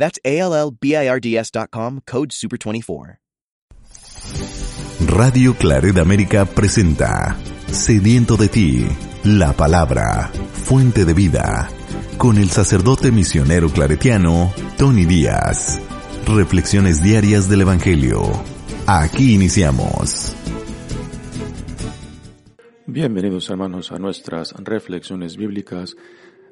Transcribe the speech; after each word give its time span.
That's 0.00 0.18
ALLBIRDS.com, 0.24 2.00
code 2.06 2.30
SUPER24. 2.30 3.18
Radio 5.06 5.54
Claret 5.54 5.98
América 5.98 6.46
presenta 6.46 7.36
Sediento 7.66 8.36
de 8.38 8.48
ti, 8.48 8.86
la 9.24 9.52
palabra, 9.52 10.30
fuente 10.54 11.04
de 11.04 11.12
vida, 11.12 11.68
con 12.16 12.38
el 12.38 12.48
sacerdote 12.48 13.12
misionero 13.12 13.68
claretiano 13.68 14.52
Tony 14.78 15.04
Díaz. 15.04 15.78
Reflexiones 16.26 17.02
diarias 17.02 17.50
del 17.50 17.60
Evangelio. 17.60 18.22
Aquí 18.86 19.34
iniciamos. 19.34 20.34
Bienvenidos 22.86 23.50
hermanos 23.50 23.92
a 23.92 23.98
nuestras 23.98 24.52
reflexiones 24.54 25.36
bíblicas 25.36 25.94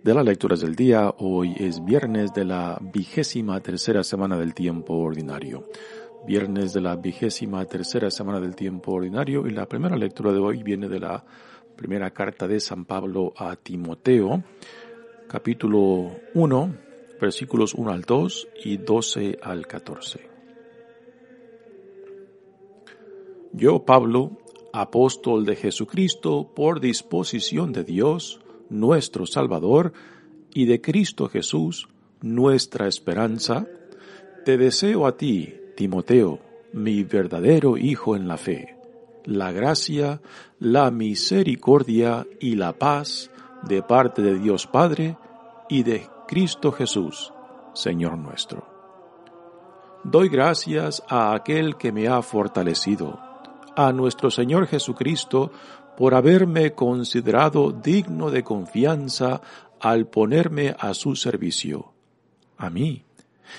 de 0.02 0.14
las 0.14 0.24
lecturas 0.24 0.60
del 0.60 0.74
día. 0.74 1.14
Hoy 1.18 1.54
es 1.58 1.84
viernes 1.84 2.32
de 2.32 2.44
la 2.44 2.78
vigésima 2.80 3.60
tercera 3.60 4.02
semana 4.04 4.36
del 4.36 4.54
tiempo 4.54 4.94
ordinario. 4.94 5.66
Viernes 6.26 6.72
de 6.72 6.80
la 6.80 6.96
vigésima 6.96 7.64
tercera 7.64 8.10
semana 8.10 8.40
del 8.40 8.54
tiempo 8.54 8.92
ordinario 8.92 9.46
y 9.46 9.50
la 9.50 9.66
primera 9.66 9.96
lectura 9.96 10.32
de 10.32 10.38
hoy 10.38 10.62
viene 10.62 10.88
de 10.88 11.00
la 11.00 11.24
primera 11.76 12.10
carta 12.10 12.46
de 12.46 12.60
San 12.60 12.84
Pablo 12.84 13.32
a 13.36 13.56
Timoteo, 13.56 14.42
capítulo 15.28 16.10
1, 16.34 16.74
versículos 17.20 17.74
1 17.74 17.90
al 17.90 18.02
2 18.02 18.48
y 18.64 18.76
12 18.78 19.38
al 19.42 19.66
14. 19.66 20.28
Yo, 23.52 23.84
Pablo, 23.84 24.38
apóstol 24.72 25.44
de 25.44 25.56
Jesucristo, 25.56 26.50
por 26.54 26.80
disposición 26.80 27.72
de 27.72 27.84
Dios, 27.84 28.40
nuestro 28.70 29.26
Salvador, 29.26 29.92
y 30.52 30.66
de 30.66 30.80
Cristo 30.80 31.28
Jesús, 31.28 31.88
nuestra 32.20 32.88
esperanza, 32.88 33.66
te 34.44 34.56
deseo 34.56 35.06
a 35.06 35.16
ti, 35.16 35.54
Timoteo, 35.76 36.40
mi 36.72 37.04
verdadero 37.04 37.76
Hijo 37.76 38.16
en 38.16 38.28
la 38.28 38.36
fe, 38.36 38.76
la 39.24 39.52
gracia, 39.52 40.20
la 40.58 40.90
misericordia 40.90 42.26
y 42.40 42.56
la 42.56 42.72
paz 42.72 43.30
de 43.62 43.82
parte 43.82 44.22
de 44.22 44.38
Dios 44.38 44.66
Padre 44.66 45.16
y 45.68 45.82
de 45.82 46.06
Cristo 46.26 46.72
Jesús, 46.72 47.32
Señor 47.74 48.18
nuestro. 48.18 48.66
Doy 50.04 50.28
gracias 50.28 51.02
a 51.08 51.34
aquel 51.34 51.76
que 51.76 51.92
me 51.92 52.08
ha 52.08 52.22
fortalecido, 52.22 53.18
a 53.76 53.92
nuestro 53.92 54.30
Señor 54.30 54.66
Jesucristo, 54.66 55.50
por 55.98 56.14
haberme 56.14 56.74
considerado 56.74 57.72
digno 57.72 58.30
de 58.30 58.44
confianza 58.44 59.40
al 59.80 60.06
ponerme 60.06 60.76
a 60.78 60.94
su 60.94 61.16
servicio. 61.16 61.92
A 62.56 62.70
mí, 62.70 63.02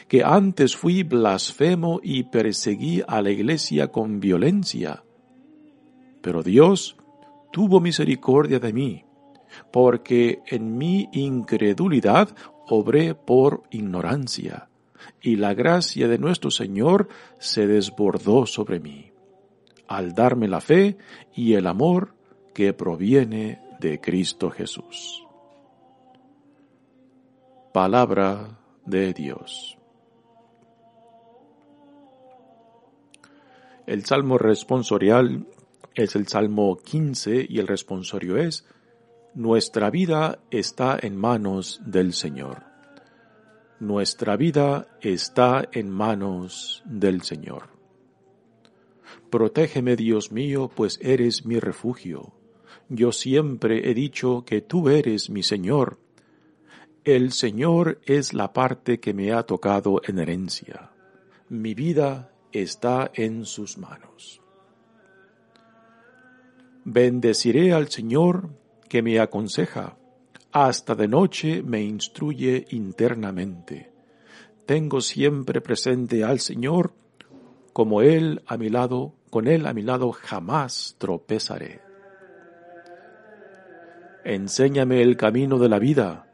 que 0.07 0.23
antes 0.23 0.73
fui 0.73 1.03
blasfemo 1.03 1.99
y 2.01 2.23
perseguí 2.23 3.03
a 3.05 3.21
la 3.21 3.29
iglesia 3.29 3.89
con 3.89 4.21
violencia. 4.21 5.03
Pero 6.21 6.41
Dios 6.41 6.95
tuvo 7.51 7.81
misericordia 7.81 8.59
de 8.59 8.71
mí, 8.71 9.03
porque 9.69 10.39
en 10.47 10.77
mi 10.77 11.09
incredulidad 11.11 12.33
obré 12.69 13.15
por 13.15 13.63
ignorancia, 13.69 14.69
y 15.21 15.35
la 15.35 15.53
gracia 15.53 16.07
de 16.07 16.17
nuestro 16.17 16.51
Señor 16.51 17.09
se 17.37 17.67
desbordó 17.67 18.45
sobre 18.45 18.79
mí, 18.79 19.11
al 19.89 20.13
darme 20.13 20.47
la 20.47 20.61
fe 20.61 20.95
y 21.35 21.55
el 21.55 21.67
amor 21.67 22.17
que 22.53 22.73
proviene 22.73 23.61
de 23.79 23.99
Cristo 23.99 24.49
Jesús. 24.49 25.25
Palabra 27.73 28.59
de 28.85 29.13
Dios. 29.13 29.77
El 33.85 34.05
salmo 34.05 34.37
responsorial 34.37 35.47
es 35.95 36.15
el 36.15 36.27
salmo 36.27 36.77
15 36.77 37.45
y 37.49 37.59
el 37.59 37.67
responsorio 37.67 38.37
es, 38.37 38.65
Nuestra 39.33 39.89
vida 39.89 40.39
está 40.51 40.97
en 41.01 41.15
manos 41.15 41.81
del 41.85 42.13
Señor. 42.13 42.63
Nuestra 43.79 44.35
vida 44.35 44.87
está 45.01 45.67
en 45.71 45.89
manos 45.89 46.83
del 46.85 47.21
Señor. 47.21 47.69
Protégeme, 49.29 49.95
Dios 49.95 50.31
mío, 50.31 50.69
pues 50.75 50.99
eres 51.01 51.45
mi 51.45 51.59
refugio. 51.59 52.33
Yo 52.89 53.11
siempre 53.11 53.89
he 53.89 53.93
dicho 53.93 54.43
que 54.43 54.61
tú 54.61 54.89
eres 54.89 55.29
mi 55.29 55.43
Señor. 55.43 55.99
El 57.03 57.31
Señor 57.31 58.01
es 58.03 58.33
la 58.33 58.51
parte 58.51 58.99
que 58.99 59.13
me 59.13 59.31
ha 59.31 59.43
tocado 59.43 60.01
en 60.07 60.17
herencia. 60.17 60.89
Mi 61.49 61.75
vida 61.75 62.31
está 62.51 63.11
en 63.13 63.45
sus 63.45 63.77
manos. 63.77 64.41
Bendeciré 66.83 67.73
al 67.73 67.89
Señor 67.89 68.49
que 68.89 69.03
me 69.03 69.19
aconseja. 69.19 69.95
Hasta 70.51 70.95
de 70.95 71.07
noche 71.07 71.61
me 71.61 71.83
instruye 71.83 72.65
internamente. 72.71 73.91
Tengo 74.65 74.99
siempre 75.01 75.61
presente 75.61 76.23
al 76.23 76.39
Señor, 76.39 76.93
como 77.71 78.01
Él 78.01 78.41
a 78.47 78.57
mi 78.57 78.69
lado, 78.69 79.13
con 79.29 79.47
Él 79.47 79.67
a 79.67 79.73
mi 79.73 79.83
lado 79.83 80.11
jamás 80.11 80.95
tropezaré. 80.97 81.88
Enséñame 84.23 85.01
el 85.01 85.15
camino 85.15 85.57
de 85.57 85.69
la 85.69 85.79
vida, 85.79 86.31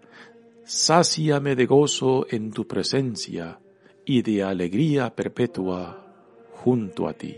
sáciame 0.64 1.56
de 1.56 1.66
gozo 1.66 2.26
en 2.30 2.52
tu 2.52 2.68
presencia 2.68 3.60
y 4.06 4.22
de 4.22 4.44
alegría 4.44 5.16
perpetua 5.16 6.06
junto 6.52 7.08
a 7.08 7.14
ti. 7.14 7.38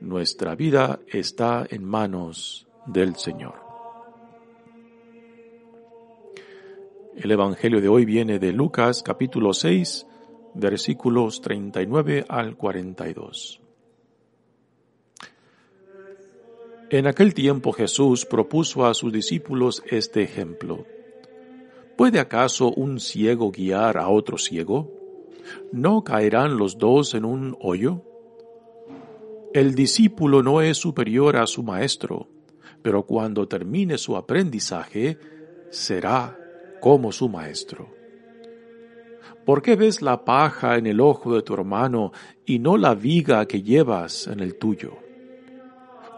Nuestra 0.00 0.54
vida 0.54 1.00
está 1.06 1.66
en 1.68 1.84
manos 1.84 2.66
del 2.86 3.14
Señor. 3.16 3.54
El 7.14 7.30
Evangelio 7.30 7.80
de 7.80 7.88
hoy 7.88 8.04
viene 8.06 8.38
de 8.38 8.52
Lucas 8.52 9.02
capítulo 9.02 9.52
6, 9.52 10.06
versículos 10.54 11.40
39 11.42 12.24
al 12.28 12.56
42. 12.56 13.61
En 16.92 17.06
aquel 17.06 17.32
tiempo 17.32 17.72
Jesús 17.72 18.26
propuso 18.26 18.84
a 18.84 18.92
sus 18.92 19.10
discípulos 19.10 19.82
este 19.86 20.22
ejemplo. 20.22 20.84
¿Puede 21.96 22.20
acaso 22.20 22.70
un 22.70 23.00
ciego 23.00 23.50
guiar 23.50 23.96
a 23.96 24.10
otro 24.10 24.36
ciego? 24.36 24.92
¿No 25.72 26.04
caerán 26.04 26.58
los 26.58 26.76
dos 26.76 27.14
en 27.14 27.24
un 27.24 27.56
hoyo? 27.62 28.02
El 29.54 29.74
discípulo 29.74 30.42
no 30.42 30.60
es 30.60 30.76
superior 30.76 31.38
a 31.38 31.46
su 31.46 31.62
maestro, 31.62 32.28
pero 32.82 33.06
cuando 33.06 33.48
termine 33.48 33.96
su 33.96 34.14
aprendizaje, 34.14 35.16
será 35.70 36.38
como 36.82 37.10
su 37.10 37.30
maestro. 37.30 37.88
¿Por 39.46 39.62
qué 39.62 39.76
ves 39.76 40.02
la 40.02 40.26
paja 40.26 40.76
en 40.76 40.86
el 40.86 41.00
ojo 41.00 41.34
de 41.34 41.40
tu 41.40 41.54
hermano 41.54 42.12
y 42.44 42.58
no 42.58 42.76
la 42.76 42.94
viga 42.94 43.46
que 43.46 43.62
llevas 43.62 44.26
en 44.26 44.40
el 44.40 44.58
tuyo? 44.58 44.98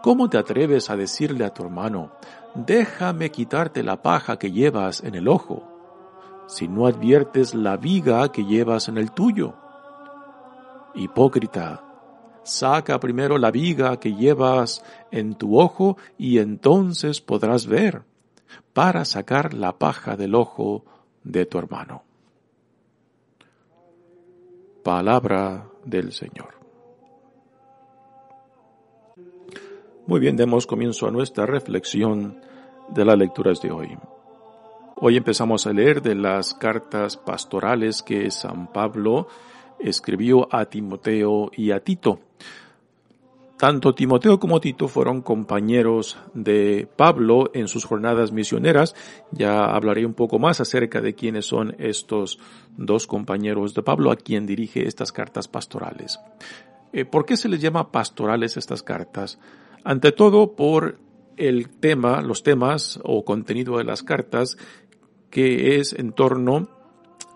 ¿Cómo 0.05 0.29
te 0.29 0.37
atreves 0.37 0.91
a 0.91 0.95
decirle 0.95 1.45
a 1.45 1.49
tu 1.51 1.63
hermano, 1.63 2.11
déjame 2.53 3.31
quitarte 3.31 3.81
la 3.81 4.03
paja 4.03 4.37
que 4.37 4.51
llevas 4.51 5.03
en 5.03 5.15
el 5.15 5.27
ojo, 5.27 5.63
si 6.45 6.67
no 6.67 6.85
adviertes 6.85 7.55
la 7.55 7.75
viga 7.75 8.31
que 8.31 8.45
llevas 8.45 8.87
en 8.87 8.99
el 8.99 9.13
tuyo? 9.13 9.55
Hipócrita, 10.93 11.83
saca 12.43 12.99
primero 12.99 13.39
la 13.39 13.49
viga 13.49 13.99
que 13.99 14.13
llevas 14.13 14.83
en 15.09 15.33
tu 15.33 15.59
ojo 15.59 15.97
y 16.19 16.37
entonces 16.37 17.19
podrás 17.19 17.65
ver, 17.65 18.03
para 18.73 19.05
sacar 19.05 19.55
la 19.55 19.79
paja 19.79 20.15
del 20.15 20.35
ojo 20.35 20.85
de 21.23 21.47
tu 21.47 21.57
hermano. 21.57 22.03
Palabra 24.83 25.67
del 25.83 26.11
Señor. 26.11 26.64
Muy 30.07 30.19
bien, 30.19 30.37
demos 30.37 30.67
comienzo 30.67 31.07
a 31.07 31.11
nuestra 31.11 31.47
reflexión 31.47 32.39
de 32.89 33.05
las 33.05 33.17
lecturas 33.17 33.59
de 33.59 33.71
hoy. 33.71 33.97
Hoy 34.97 35.17
empezamos 35.17 35.65
a 35.65 35.73
leer 35.73 36.03
de 36.03 36.13
las 36.13 36.53
cartas 36.53 37.17
pastorales 37.17 38.03
que 38.03 38.29
San 38.29 38.71
Pablo 38.71 39.27
escribió 39.79 40.47
a 40.53 40.65
Timoteo 40.65 41.49
y 41.57 41.71
a 41.71 41.79
Tito. 41.79 42.19
Tanto 43.57 43.95
Timoteo 43.95 44.39
como 44.39 44.61
Tito 44.61 44.87
fueron 44.87 45.23
compañeros 45.23 46.19
de 46.35 46.87
Pablo 46.95 47.49
en 47.55 47.67
sus 47.67 47.83
jornadas 47.83 48.31
misioneras. 48.31 48.95
Ya 49.31 49.65
hablaré 49.65 50.05
un 50.05 50.13
poco 50.13 50.37
más 50.37 50.61
acerca 50.61 51.01
de 51.01 51.15
quiénes 51.15 51.47
son 51.47 51.75
estos 51.79 52.37
dos 52.77 53.07
compañeros 53.07 53.73
de 53.73 53.81
Pablo 53.81 54.11
a 54.11 54.17
quien 54.17 54.45
dirige 54.45 54.87
estas 54.87 55.11
cartas 55.11 55.47
pastorales. 55.47 56.19
Eh, 56.93 57.05
¿Por 57.05 57.25
qué 57.25 57.37
se 57.37 57.49
les 57.49 57.59
llama 57.59 57.91
pastorales 57.91 58.55
estas 58.55 58.83
cartas? 58.83 59.39
Ante 59.85 60.11
todo 60.11 60.55
por 60.55 60.97
el 61.37 61.69
tema, 61.69 62.23
los 62.23 62.41
temas 62.41 62.99
o 63.03 63.23
contenido 63.23 63.77
de 63.77 63.83
las 63.83 64.01
cartas 64.01 64.57
que 65.29 65.75
es 65.75 65.93
en 65.93 66.11
torno 66.11 66.69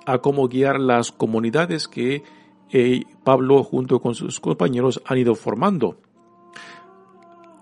a 0.08 0.18
cómo 0.18 0.48
guiar 0.48 0.80
las 0.80 1.12
comunidades 1.12 1.88
que 1.88 2.24
eh, 2.72 3.04
Pablo 3.24 3.64
junto 3.64 4.02
con 4.02 4.16
sus 4.16 4.40
compañeros 4.40 5.00
han 5.06 5.20
ido 5.20 5.36
formando 5.36 5.98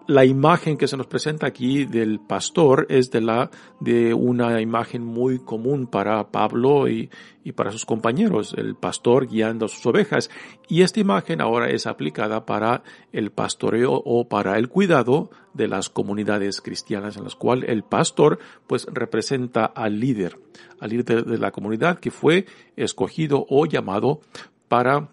la 0.07 0.23
imagen 0.23 0.77
que 0.77 0.87
se 0.87 0.95
nos 0.95 1.07
presenta 1.07 1.47
aquí 1.47 1.85
del 1.85 2.19
pastor 2.19 2.87
es 2.89 3.11
de 3.11 3.21
la 3.21 3.51
de 3.81 4.13
una 4.13 4.61
imagen 4.61 5.03
muy 5.03 5.39
común 5.39 5.85
para 5.85 6.31
Pablo 6.31 6.87
y, 6.87 7.09
y, 7.43 7.51
para 7.51 7.71
sus 7.71 7.85
compañeros, 7.85 8.55
el 8.57 8.75
pastor 8.75 9.27
guiando 9.27 9.65
a 9.65 9.69
sus 9.69 9.85
ovejas. 9.85 10.29
Y 10.69 10.81
esta 10.81 11.01
imagen 11.01 11.41
ahora 11.41 11.69
es 11.69 11.87
aplicada 11.87 12.45
para 12.45 12.83
el 13.11 13.31
pastoreo 13.31 14.01
o 14.05 14.29
para 14.29 14.57
el 14.57 14.69
cuidado 14.69 15.29
de 15.53 15.67
las 15.67 15.89
comunidades 15.89 16.61
cristianas 16.61 17.17
en 17.17 17.25
las 17.25 17.35
cuales 17.35 17.69
el 17.69 17.83
pastor 17.83 18.39
pues 18.65 18.87
representa 18.91 19.65
al 19.65 19.99
líder, 19.99 20.39
al 20.79 20.89
líder 20.89 21.25
de 21.25 21.37
la 21.37 21.51
comunidad 21.51 21.99
que 21.99 22.11
fue 22.11 22.45
escogido 22.77 23.45
o 23.49 23.65
llamado 23.65 24.21
para 24.69 25.09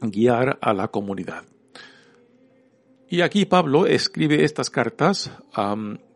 guiar 0.00 0.58
a 0.60 0.74
la 0.74 0.88
comunidad. 0.88 1.51
Y 3.12 3.20
aquí 3.20 3.44
Pablo 3.44 3.84
escribe 3.84 4.42
estas 4.42 4.70
cartas 4.70 5.30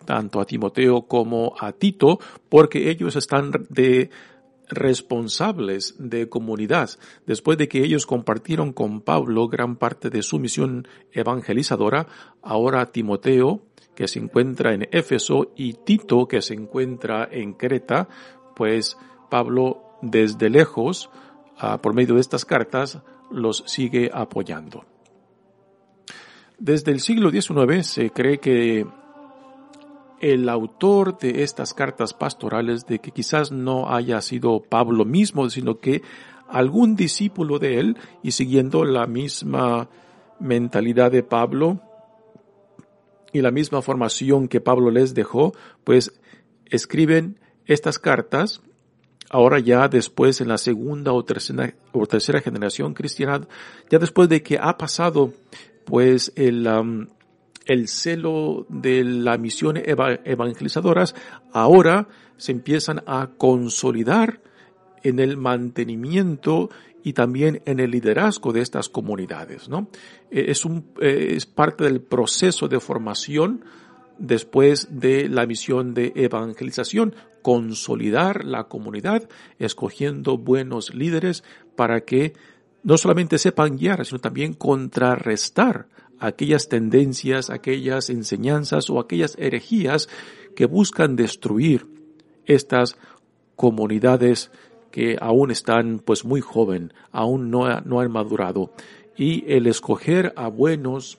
tanto 0.06 0.40
a 0.40 0.46
Timoteo 0.46 1.02
como 1.02 1.52
a 1.60 1.72
Tito 1.72 2.19
porque 2.48 2.88
ellos 2.88 3.16
están 3.16 3.50
de 3.69 4.08
responsables 4.70 5.96
de 5.98 6.31
comunidad. 6.31 6.88
Después 7.26 7.58
de 7.58 7.69
que 7.69 7.84
ellos 7.84 8.06
compartieron 8.06 8.72
con 8.72 9.02
Pablo 9.02 9.46
gran 9.46 9.76
parte 9.76 10.08
de 10.08 10.22
su 10.22 10.38
misión 10.38 10.88
evangelizadora, 11.12 12.06
ahora 12.40 12.87
Timoteo, 12.87 13.60
que 13.94 14.08
se 14.08 14.19
encuentra 14.19 14.72
en 14.72 14.88
Éfeso, 14.90 15.52
y 15.54 15.75
Tito, 15.75 16.26
que 16.26 16.40
se 16.40 16.54
encuentra 16.54 17.28
en 17.31 17.52
Creta, 17.52 18.08
pues 18.54 18.96
Pablo 19.28 19.82
desde 20.00 20.48
lejos, 20.48 21.10
ah, 21.58 21.82
por 21.82 21.93
medio 21.93 22.14
de 22.14 22.22
estas 22.22 22.46
cartas, 22.46 23.02
los 23.31 23.64
sigue 23.66 24.10
apoyando. 24.14 24.95
Desde 26.58 26.91
el 26.91 27.00
siglo 27.00 27.31
XIX 27.31 27.87
se 27.87 28.11
cree 28.11 28.38
que 28.38 28.87
el 30.20 30.49
autor 30.49 31.19
de 31.19 31.43
estas 31.43 31.75
cartas 31.75 32.14
pastorales, 32.14 32.87
de 32.87 32.99
que 32.99 33.11
quizás 33.11 33.53
no 33.53 33.93
haya 33.93 34.20
sido 34.23 34.62
Pablo 34.62 35.05
mismo, 35.05 35.50
sino 35.50 35.79
que 35.79 36.03
algún 36.49 36.97
discípulo 36.97 37.58
de 37.58 37.79
él, 37.81 37.99
y 38.23 38.31
siguiendo 38.31 38.85
la 38.85 39.06
misma 39.06 39.91
mentalidad 40.41 41.11
de 41.11 41.23
Pablo 41.23 41.81
y 43.32 43.43
la 43.43 43.50
misma 43.50 43.82
formación 43.82 44.49
que 44.49 44.62
Pablo 44.62 44.91
les 44.91 45.12
dejó, 45.12 45.53
pues 45.85 46.19
escriben 46.64 47.38
estas 47.67 47.99
cartas, 47.99 48.62
ahora 49.29 49.58
ya 49.58 49.88
después 49.88 50.41
en 50.41 50.49
la 50.49 50.56
segunda 50.56 51.12
o 51.12 51.23
tercera, 51.23 51.75
o 51.93 52.06
tercera 52.06 52.41
generación 52.41 52.94
cristiana, 52.94 53.47
ya 53.91 53.99
después 53.99 54.31
de 54.31 54.43
que 54.43 54.58
ha 54.58 54.79
pasado 54.79 55.32
pues 55.87 56.33
el, 56.37 56.69
el 57.65 57.88
celo 57.88 58.67
de 58.69 59.03
la 59.05 59.38
misión 59.38 59.77
evangelizadoras 59.79 61.15
ahora 61.53 62.09
se 62.37 62.53
empiezan 62.53 63.03
a 63.06 63.31
consolidar 63.38 64.43
en 65.03 65.21
el 65.21 65.37
mantenimiento 65.37 66.69
y 67.03 67.12
también 67.12 67.62
en 67.67 67.79
el 67.79 67.93
liderazgo 67.93 68.53
de 68.53 68.61
estas 68.61 68.88
comunidades, 68.88 69.69
¿no? 69.69 69.88
E, 70.29 70.50
es 70.50 70.65
un, 70.65 70.91
e, 71.00 71.35
es 71.37 71.47
parte 71.47 71.85
del 71.85 72.00
proceso 72.00 72.67
de 72.67 72.81
formación 72.81 73.65
después 74.19 74.89
de 74.91 75.29
la 75.29 75.47
misión 75.47 75.94
de 75.94 76.12
evangelización, 76.17 77.15
consolidar 77.43 78.44
la 78.44 78.65
comunidad, 78.65 79.29
escogiendo 79.61 80.37
buenos 80.37 80.94
líderes 80.94 81.44
para 81.77 82.00
que 82.00 82.32
no 82.87 82.97
solamente 82.97 83.38
sepan 83.38 83.77
guiar, 83.77 84.06
sino 84.06 84.21
también 84.21 84.53
contrarrestar 84.53 85.88
aquellas 86.21 86.69
tendencias, 86.69 87.50
aquellas 87.50 88.11
enseñanzas 88.11 88.88
o 88.91 89.00
aquellas 89.00 89.37
herejías 89.38 90.09
que 90.55 90.67
buscan 90.67 91.17
destruir 91.17 91.88
estas 92.44 92.97
comunidades 93.56 94.53
que 94.93 95.19
aún 95.21 95.50
están 95.50 95.99
pues 95.99 96.25
muy 96.25 96.41
joven, 96.41 96.93
aún 97.11 97.50
no, 97.50 97.81
no 97.81 97.99
han 97.99 98.12
madurado. 98.12 98.71
Y 99.17 99.53
el 99.53 99.67
escoger 99.67 100.32
a 100.37 100.47
buenos 100.47 101.19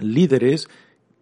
líderes 0.00 0.70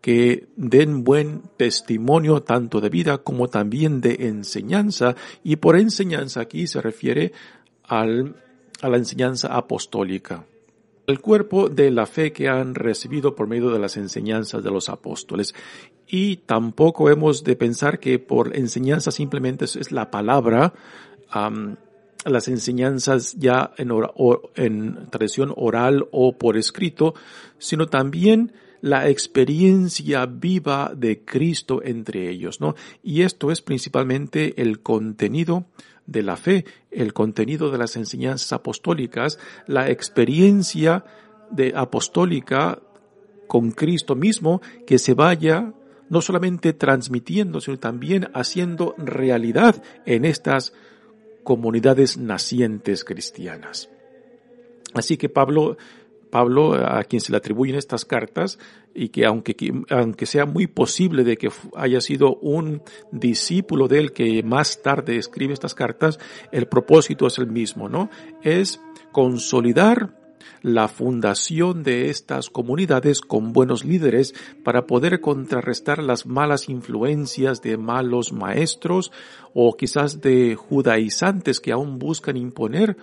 que 0.00 0.47
den 0.55 1.03
buen 1.03 1.43
testimonio 1.56 2.45
tanto 2.45 2.81
de 2.81 2.91
vida 2.91 3.19
como 3.19 3.49
también 3.49 4.00
de 4.00 4.19
enseñanza, 4.21 5.17
y 5.43 5.56
por 5.56 5.77
enseñanza 5.77 6.43
aquí 6.43 6.69
se 6.69 6.81
refiere 6.81 7.33
al 7.83 8.37
a 8.81 8.89
la 8.89 8.97
enseñanza 8.97 9.55
apostólica, 9.57 10.47
el 11.07 11.21
cuerpo 11.21 11.69
de 11.69 11.91
la 11.91 12.07
fe 12.07 12.33
que 12.33 12.49
han 12.49 12.75
recibido 12.75 13.35
por 13.35 13.47
medio 13.47 13.71
de 13.71 13.79
las 13.79 13.97
enseñanzas 13.97 14.63
de 14.63 14.71
los 14.71 14.89
apóstoles. 14.89 15.55
Y 16.07 16.37
tampoco 16.39 17.11
hemos 17.11 17.45
de 17.45 17.57
pensar 17.57 17.99
que 17.99 18.19
por 18.19 18.57
enseñanza 18.57 19.11
simplemente 19.11 19.65
es 19.65 19.93
la 19.93 20.11
palabra, 20.11 20.75
las 22.25 22.49
enseñanzas 22.49 23.35
ya 23.35 23.73
en, 23.79 23.91
en 24.57 25.11
tradición 25.11 25.53
oral 25.57 26.07
o 26.13 26.37
por 26.37 26.57
escrito, 26.57 27.15
sino 27.59 27.87
también 27.87 28.53
la 28.81 29.09
experiencia 29.09 30.27
viva 30.27 30.93
de 30.95 31.25
Cristo 31.25 31.83
entre 31.85 32.29
ellos, 32.29 32.61
¿no? 32.61 32.75
Y 33.03 33.23
esto 33.23 33.53
es 33.53 33.63
principalmente 33.63 34.61
el 34.61 34.81
contenido 34.81 35.67
de 36.06 36.22
la 36.22 36.37
fe, 36.37 36.64
el 36.90 37.12
contenido 37.12 37.70
de 37.70 37.78
las 37.78 37.96
enseñanzas 37.96 38.52
apostólicas, 38.52 39.38
la 39.66 39.90
experiencia 39.90 41.04
de 41.50 41.73
apostólica 41.76 42.80
con 43.47 43.71
Cristo 43.73 44.14
mismo 44.14 44.62
que 44.87 44.99
se 44.99 45.14
vaya 45.14 45.73
no 46.09 46.21
solamente 46.21 46.73
transmitiendo, 46.73 47.61
sino 47.61 47.78
también 47.78 48.28
haciendo 48.35 48.94
realidad 48.99 49.82
en 50.04 50.25
estas 50.25 50.73
comunidades 51.42 52.18
nacientes 52.18 53.04
cristianas. 53.04 53.88
Así 54.94 55.16
que 55.16 55.28
Pablo 55.28 55.76
Pablo, 56.33 56.73
a 56.73 57.05
quien 57.05 57.21
se 57.21 57.31
le 57.31 57.37
atribuyen 57.37 57.77
estas 57.77 58.07
cartas, 58.07 58.59
y 58.95 59.11
que 59.11 59.27
aunque, 59.27 59.55
aunque 59.91 60.25
sea 60.25 60.47
muy 60.47 60.67
posible 60.67 61.25
de 61.25 61.37
que 61.37 61.51
haya 61.77 62.01
sido 62.01 62.37
un 62.37 62.81
discípulo 63.11 63.87
de 63.87 63.99
él 63.99 64.12
que 64.15 64.43
más 64.43 64.81
tarde 64.81 65.19
escribe 65.19 65.53
estas 65.53 65.75
cartas, 65.75 66.19
el 66.51 66.69
propósito 66.69 67.27
es 67.27 67.37
el 67.37 67.49
mismo, 67.49 67.91
¿no? 67.91 68.09
Es 68.43 68.81
consolidar 69.12 70.17
la 70.62 70.89
fundación 70.89 71.83
de 71.83 72.09
estas 72.09 72.49
comunidades 72.49 73.21
con 73.21 73.53
buenos 73.53 73.85
líderes 73.85 74.35
para 74.65 74.87
poder 74.87 75.21
contrarrestar 75.21 76.03
las 76.03 76.25
malas 76.25 76.71
influencias 76.71 77.61
de 77.61 77.77
malos 77.77 78.33
maestros 78.33 79.12
o 79.53 79.77
quizás 79.77 80.23
de 80.23 80.55
judaizantes 80.55 81.61
que 81.61 81.73
aún 81.73 81.99
buscan 81.99 82.39
imponer 82.39 82.97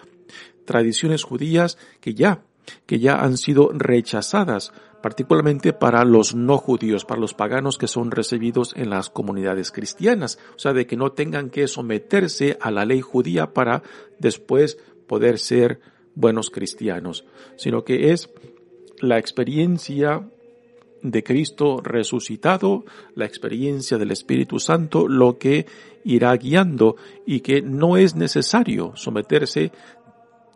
tradiciones 0.66 1.24
judías 1.24 1.78
que 2.02 2.16
ya 2.16 2.44
que 2.86 3.00
ya 3.00 3.22
han 3.22 3.38
sido 3.38 3.70
rechazadas, 3.74 4.72
particularmente 5.02 5.74
para 5.74 6.04
los 6.04 6.36
no 6.36 6.58
judíos, 6.58 7.06
para 7.06 7.22
los 7.22 7.34
paganos 7.34 7.78
que 7.78 7.88
son 7.88 8.12
recibidos 8.12 8.74
en 8.76 8.90
las 8.90 9.10
comunidades 9.10 9.72
cristianas, 9.72 10.40
o 10.56 10.60
sea, 10.60 10.74
de 10.74 10.86
que 10.86 10.98
no 10.98 11.12
tengan 11.12 11.50
que 11.50 11.68
someterse 11.68 12.58
a 12.62 12.72
la 12.72 12.86
ley 12.86 13.02
judía 13.02 13.54
para 13.54 13.84
después 14.20 14.78
poder 15.08 15.40
ser 15.40 15.80
buenos 16.16 16.50
cristianos, 16.50 17.26
sino 17.56 17.84
que 17.84 18.12
es 18.12 18.30
la 19.02 19.18
experiencia 19.18 20.28
de 21.02 21.24
Cristo 21.24 21.82
resucitado, 21.82 22.84
la 23.16 23.26
experiencia 23.26 23.98
del 23.98 24.12
Espíritu 24.12 24.60
Santo, 24.60 25.08
lo 25.08 25.38
que 25.38 25.66
irá 26.04 26.36
guiando 26.36 26.96
y 27.26 27.42
que 27.42 27.62
no 27.62 27.98
es 27.98 28.16
necesario 28.16 28.94
someterse 28.96 29.72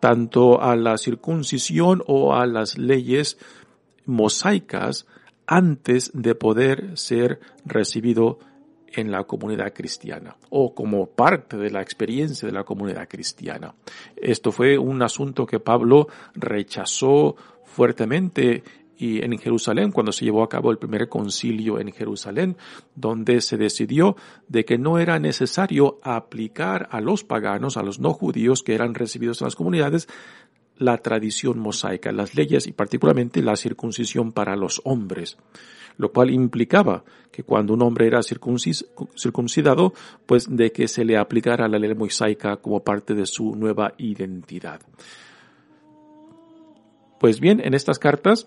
tanto 0.04 0.62
a 0.62 0.76
la 0.76 0.98
circuncisión 0.98 2.04
o 2.08 2.36
a 2.36 2.46
las 2.46 2.78
leyes 2.78 3.38
mosaicas 4.06 5.08
antes 5.48 6.12
de 6.14 6.36
poder 6.36 6.98
ser 6.98 7.40
recibido 7.64 8.38
en 8.88 9.12
la 9.12 9.24
comunidad 9.24 9.72
cristiana 9.72 10.36
o 10.50 10.76
como 10.76 11.06
parte 11.06 11.56
de 11.56 11.70
la 11.70 11.82
experiencia 11.82 12.46
de 12.46 12.54
la 12.54 12.66
comunidad 12.66 13.08
cristiana. 13.08 13.76
Esto 14.18 14.52
fue 14.52 14.78
un 14.78 15.02
asunto 15.02 15.46
que 15.46 15.62
Pablo 15.62 16.10
rechazó 16.36 17.38
fuertemente 17.64 18.62
y 18.98 19.24
en 19.24 19.38
Jerusalén, 19.38 19.92
cuando 19.92 20.12
se 20.12 20.26
llevó 20.26 20.44
a 20.44 20.50
cabo 20.50 20.72
el 20.72 20.78
primer 20.78 21.10
concilio 21.10 21.80
en 21.80 21.92
Jerusalén, 21.92 22.58
donde 22.96 23.42
se 23.42 23.58
decidió 23.58 24.16
de 24.48 24.66
que 24.66 24.78
no 24.78 25.00
era 25.00 25.20
necesario 25.20 26.00
aplicar 26.04 26.88
a 26.92 27.02
los 27.02 27.24
paganos, 27.24 27.78
a 27.78 27.84
los 27.84 28.00
no 28.00 28.14
judíos 28.14 28.64
que 28.64 28.76
eran 28.76 28.94
recibidos 28.94 29.42
en 29.42 29.46
las 29.46 29.56
comunidades, 29.56 30.08
la 30.78 30.98
tradición 30.98 31.60
mosaica, 31.60 32.12
las 32.12 32.36
leyes 32.36 32.68
y 32.68 32.72
particularmente 32.72 33.42
la 33.42 33.56
circuncisión 33.56 34.32
para 34.32 34.56
los 34.56 34.82
hombres, 34.84 35.38
lo 35.98 36.12
cual 36.12 36.32
implicaba 36.32 37.04
que 37.32 37.44
cuando 37.44 37.74
un 37.74 37.82
hombre 37.82 38.08
era 38.08 38.22
circuncidado, 38.24 39.94
pues 40.26 40.48
de 40.50 40.72
que 40.72 40.88
se 40.88 41.06
le 41.06 41.18
aplicara 41.18 41.68
la 41.68 41.80
ley 41.80 41.94
mosaica 41.96 42.58
como 42.58 42.84
parte 42.84 43.14
de 43.14 43.26
su 43.26 43.56
nueva 43.56 43.94
identidad. 43.98 44.82
Pues 47.20 47.40
bien, 47.40 47.62
en 47.64 47.74
estas 47.74 48.00
cartas 48.00 48.46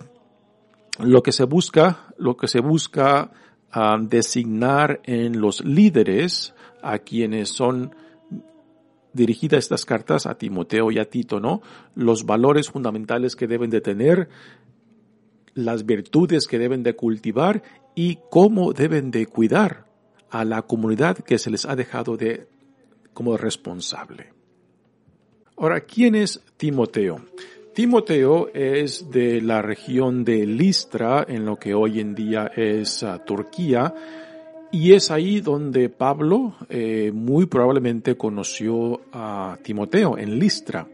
lo 0.99 1.23
que 1.23 1.33
se 1.33 1.45
busca, 1.45 2.07
lo 2.19 2.37
que 2.37 2.49
se 2.49 2.61
busca 2.61 3.31
ah, 3.71 3.97
designar 4.01 5.01
en 5.05 5.41
los 5.41 5.65
líderes 5.65 6.55
a 6.83 6.99
quienes 6.99 7.49
son 7.49 7.95
dirigidas 9.13 9.65
estas 9.65 9.85
cartas 9.85 10.27
a 10.27 10.37
Timoteo 10.37 10.91
y 10.91 10.99
a 10.99 11.07
Tito, 11.07 11.41
¿no? 11.41 11.63
Los 11.95 12.25
valores 12.25 12.71
fundamentales 12.71 13.35
que 13.35 13.47
deben 13.47 13.71
de 13.71 13.81
tener, 13.81 14.29
las 15.55 15.87
virtudes 15.87 16.47
que 16.47 16.59
deben 16.59 16.83
de 16.83 16.95
cultivar 16.95 17.63
y 17.95 18.19
cómo 18.31 18.73
deben 18.73 19.11
de 19.11 19.27
cuidar 19.27 19.87
a 20.31 20.45
la 20.45 20.63
comunidad 20.63 21.17
que 21.19 21.39
se 21.39 21.51
les 21.51 21.65
ha 21.65 21.75
dejado 21.75 22.17
de 22.17 22.47
como 23.15 23.37
responsable. 23.39 24.33
Ahora, 25.57 25.81
¿quién 25.81 26.15
es 26.15 26.43
Timoteo? 26.59 27.23
Timoteo 27.77 28.49
es 28.55 29.11
de 29.11 29.43
la 29.43 29.61
región 29.61 30.25
de 30.25 30.47
Listra, 30.47 31.27
en 31.29 31.45
lo 31.45 31.57
que 31.57 31.75
hoy 31.75 32.01
en 32.01 32.15
día 32.15 32.51
es 32.57 33.03
uh, 33.03 33.19
Turquía, 33.19 33.95
y 34.73 34.95
es 34.95 35.11
ahí 35.11 35.43
donde 35.43 35.91
Pablo 35.91 36.55
eh, 36.71 37.13
muy 37.13 37.45
probablemente 37.45 38.17
conoció 38.17 39.03
a 39.13 39.59
Timoteo, 39.63 40.17
en 40.17 40.39
Listra, 40.39 40.89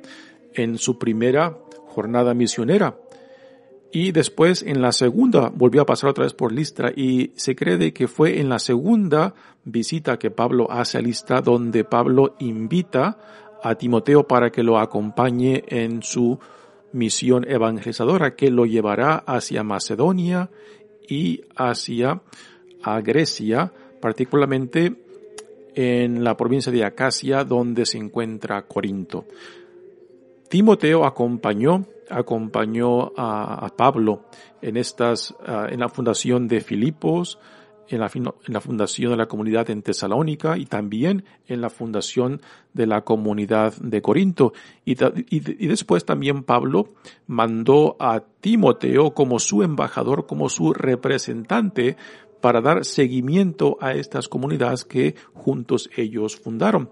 en 0.55 0.77
su 0.77 0.99
primera 0.99 1.57
jornada 1.87 2.35
misionera. 2.35 2.97
Y 3.93 4.11
después 4.11 4.65
en 4.65 4.83
la 4.83 4.91
segunda 4.91 5.53
volvió 5.55 5.83
a 5.83 5.87
pasar 5.87 6.11
otra 6.11 6.25
vez 6.25 6.35
por 6.35 6.51
Listra 6.51 6.91
y 6.91 7.31
se 7.37 7.55
cree 7.55 7.93
que 7.93 8.09
fue 8.09 8.41
en 8.41 8.49
la 8.49 8.59
segunda 8.59 9.35
visita 9.63 10.19
que 10.19 10.33
Pablo 10.33 10.69
hace 10.69 10.99
a 10.99 11.01
Listra 11.01 11.43
donde 11.43 11.85
Pablo 11.85 12.35
invita 12.41 13.19
a 13.63 13.77
Timoteo 13.77 14.27
para 14.27 14.51
que 14.51 14.65
lo 14.65 14.81
acompañe 14.81 15.63
en 15.69 16.03
su 16.03 16.41
misión 16.93 17.49
evangelizadora 17.49 18.35
que 18.35 18.51
lo 18.51 18.67
llevará 18.67 19.17
hacia 19.17 19.63
Macedonia 19.63 20.51
y 21.09 21.43
hacia 21.57 22.23
a 22.83 23.01
Grecia, 23.01 23.73
particularmente 24.01 24.95
en 25.75 26.23
la 26.23 26.37
provincia 26.37 26.73
de 26.73 26.85
Acacia, 26.85 27.45
donde 27.45 27.87
se 27.87 27.99
encuentra 27.99 28.63
Corinto. 28.63 29.27
Timoteo 30.49 31.07
acompañó, 31.07 31.87
acompañó 32.11 33.13
a, 33.17 33.73
Pablo 33.77 34.27
en 34.61 34.77
estas, 34.77 35.35
ah, 35.47 35.67
en 35.71 35.81
la 35.81 35.89
fundación 35.89 36.47
de 36.47 36.61
Filipos, 36.61 37.39
en 37.89 38.01
la, 38.01 38.61
fundación 38.61 39.11
de 39.11 39.17
la 39.17 39.27
comunidad 39.27 39.71
en 39.71 39.83
Tesalónica 39.83 40.57
y 40.57 40.67
también 40.67 41.25
en 41.47 41.61
la 41.61 41.71
fundación 41.71 42.41
de 42.73 42.87
la 42.87 43.03
comunidad 43.03 43.75
de 43.77 44.01
Corinto. 44.01 44.53
Y, 44.85 44.97
y, 45.31 45.67
después 45.67 46.05
también 46.05 46.43
Pablo 46.43 46.95
mandó 47.27 47.97
a 48.01 48.23
Timoteo 48.41 49.15
como 49.15 49.39
su 49.39 49.63
embajador, 49.63 50.27
como 50.27 50.49
su 50.49 50.73
representante 50.73 51.97
para 52.41 52.61
dar 52.61 52.85
seguimiento 52.85 53.77
a 53.81 53.93
estas 53.93 54.29
comunidades 54.29 54.85
que 54.85 55.15
juntos 55.33 55.89
ellos 55.97 56.37
fundaron. 56.37 56.91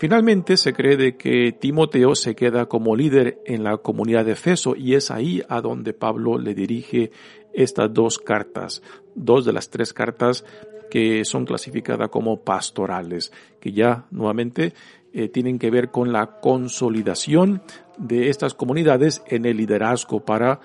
Finalmente 0.00 0.56
se 0.56 0.72
cree 0.72 0.96
de 0.96 1.18
que 1.18 1.52
Timoteo 1.52 2.14
se 2.14 2.34
queda 2.34 2.64
como 2.64 2.96
líder 2.96 3.42
en 3.44 3.62
la 3.62 3.76
comunidad 3.76 4.24
de 4.24 4.32
Efeso 4.32 4.74
y 4.74 4.94
es 4.94 5.10
ahí 5.10 5.42
a 5.46 5.60
donde 5.60 5.92
Pablo 5.92 6.38
le 6.38 6.54
dirige 6.54 7.10
estas 7.52 7.92
dos 7.92 8.18
cartas, 8.18 8.82
dos 9.14 9.44
de 9.44 9.52
las 9.52 9.70
tres 9.70 9.92
cartas 9.92 10.44
que 10.90 11.24
son 11.24 11.46
clasificadas 11.46 12.08
como 12.08 12.40
pastorales, 12.40 13.32
que 13.60 13.72
ya 13.72 14.06
nuevamente 14.10 14.74
eh, 15.12 15.28
tienen 15.28 15.58
que 15.58 15.70
ver 15.70 15.90
con 15.90 16.12
la 16.12 16.40
consolidación 16.40 17.62
de 17.98 18.28
estas 18.28 18.54
comunidades 18.54 19.22
en 19.26 19.46
el 19.46 19.56
liderazgo 19.56 20.24
para 20.24 20.60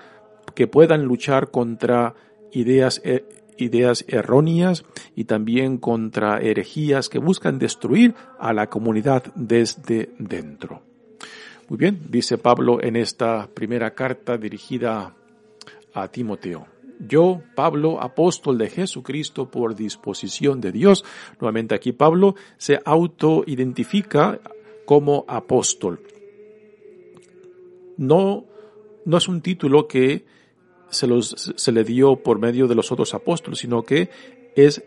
que 0.54 0.66
puedan 0.66 1.04
luchar 1.04 1.50
contra 1.50 2.14
ideas 2.52 3.00
eh, 3.04 3.24
ideas 3.58 4.04
erróneas 4.08 4.84
y 5.14 5.24
también 5.24 5.78
contra 5.78 6.40
herejías 6.40 7.08
que 7.08 7.18
buscan 7.18 7.58
destruir 7.58 8.14
a 8.38 8.52
la 8.52 8.68
comunidad 8.68 9.24
desde 9.34 10.10
dentro. 10.18 10.82
Muy 11.68 11.78
bien, 11.78 12.02
dice 12.08 12.38
Pablo 12.38 12.82
en 12.82 12.96
esta 12.96 13.48
primera 13.52 13.94
carta 13.94 14.36
dirigida 14.36 15.14
a 15.92 16.08
Timoteo. 16.08 16.75
Yo, 16.98 17.42
Pablo, 17.54 18.00
apóstol 18.00 18.58
de 18.58 18.70
Jesucristo 18.70 19.50
por 19.50 19.74
disposición 19.74 20.60
de 20.60 20.72
Dios. 20.72 21.04
Nuevamente 21.40 21.74
aquí 21.74 21.92
Pablo 21.92 22.34
se 22.56 22.80
autoidentifica 22.84 24.40
como 24.86 25.24
apóstol. 25.28 26.00
No, 27.96 28.44
no 29.04 29.16
es 29.16 29.28
un 29.28 29.40
título 29.40 29.86
que 29.86 30.24
se, 30.90 31.06
los, 31.06 31.52
se 31.56 31.72
le 31.72 31.84
dio 31.84 32.16
por 32.16 32.38
medio 32.38 32.66
de 32.66 32.74
los 32.74 32.92
otros 32.92 33.14
apóstoles, 33.14 33.58
sino 33.58 33.82
que 33.82 34.10
es 34.54 34.82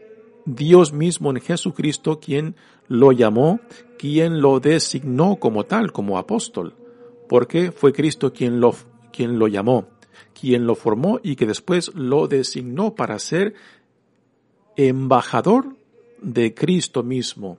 Dios 0.46 0.94
mismo 0.94 1.30
en 1.32 1.42
Jesucristo 1.42 2.20
quien 2.20 2.56
lo 2.88 3.12
llamó, 3.12 3.60
quien 3.98 4.42
lo 4.42 4.60
designó 4.60 5.36
como 5.36 5.66
tal, 5.66 5.92
como 5.92 6.18
apóstol, 6.18 6.76
porque 7.28 7.72
fue 7.72 7.94
Cristo 7.94 8.34
quien 8.34 8.60
lo, 8.60 8.74
quien 9.12 9.38
lo 9.38 9.48
llamó, 9.48 9.88
quien 10.40 10.66
lo 10.66 10.76
formó 10.76 11.20
y 11.24 11.36
que 11.36 11.46
después 11.46 11.94
lo 11.96 12.28
designó 12.28 12.96
para 12.96 13.20
ser 13.20 13.54
embajador 14.76 15.76
de 16.22 16.54
Cristo 16.54 17.04
mismo, 17.04 17.58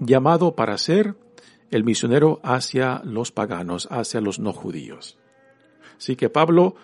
llamado 0.00 0.54
para 0.54 0.76
ser 0.78 1.14
el 1.70 1.84
misionero 1.84 2.40
hacia 2.42 3.02
los 3.04 3.32
paganos, 3.32 3.88
hacia 3.90 4.20
los 4.20 4.38
no 4.38 4.52
judíos. 4.52 5.18
Así 5.96 6.16
que 6.16 6.30
Pablo 6.30 6.76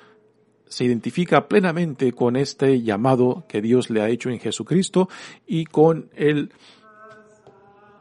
se 0.66 0.84
identifica 0.84 1.48
plenamente 1.48 2.12
con 2.12 2.36
este 2.36 2.82
llamado 2.82 3.44
que 3.48 3.62
Dios 3.62 3.90
le 3.90 4.00
ha 4.00 4.08
hecho 4.08 4.30
en 4.30 4.40
Jesucristo 4.40 5.08
y 5.46 5.66
con 5.66 6.10
el, 6.16 6.50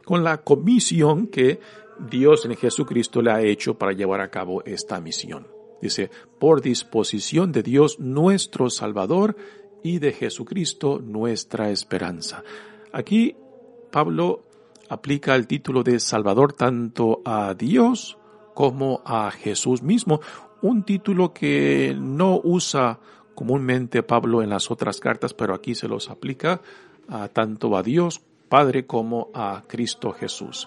con 0.04 0.24
la 0.24 0.38
comisión 0.38 1.28
que 1.28 1.60
Dios 1.98 2.44
en 2.44 2.56
Jesucristo 2.56 3.22
le 3.22 3.30
ha 3.30 3.42
hecho 3.42 3.78
para 3.78 3.92
llevar 3.92 4.20
a 4.20 4.30
cabo 4.30 4.62
esta 4.64 5.00
misión. 5.00 5.53
Dice, 5.84 6.10
por 6.38 6.62
disposición 6.62 7.52
de 7.52 7.62
Dios 7.62 8.00
nuestro 8.00 8.70
Salvador 8.70 9.36
y 9.82 9.98
de 9.98 10.12
Jesucristo 10.12 10.98
nuestra 10.98 11.68
esperanza. 11.68 12.42
Aquí 12.90 13.36
Pablo 13.90 14.44
aplica 14.88 15.34
el 15.34 15.46
título 15.46 15.82
de 15.82 16.00
Salvador 16.00 16.54
tanto 16.54 17.20
a 17.26 17.52
Dios 17.52 18.16
como 18.54 19.02
a 19.04 19.30
Jesús 19.30 19.82
mismo, 19.82 20.22
un 20.62 20.84
título 20.84 21.34
que 21.34 21.94
no 21.94 22.40
usa 22.42 22.98
comúnmente 23.34 24.02
Pablo 24.02 24.42
en 24.42 24.48
las 24.48 24.70
otras 24.70 25.00
cartas, 25.00 25.34
pero 25.34 25.52
aquí 25.52 25.74
se 25.74 25.86
los 25.86 26.08
aplica 26.08 26.62
tanto 27.34 27.76
a 27.76 27.82
Dios 27.82 28.22
Padre 28.48 28.86
como 28.86 29.28
a 29.34 29.64
Cristo 29.66 30.12
Jesús. 30.12 30.66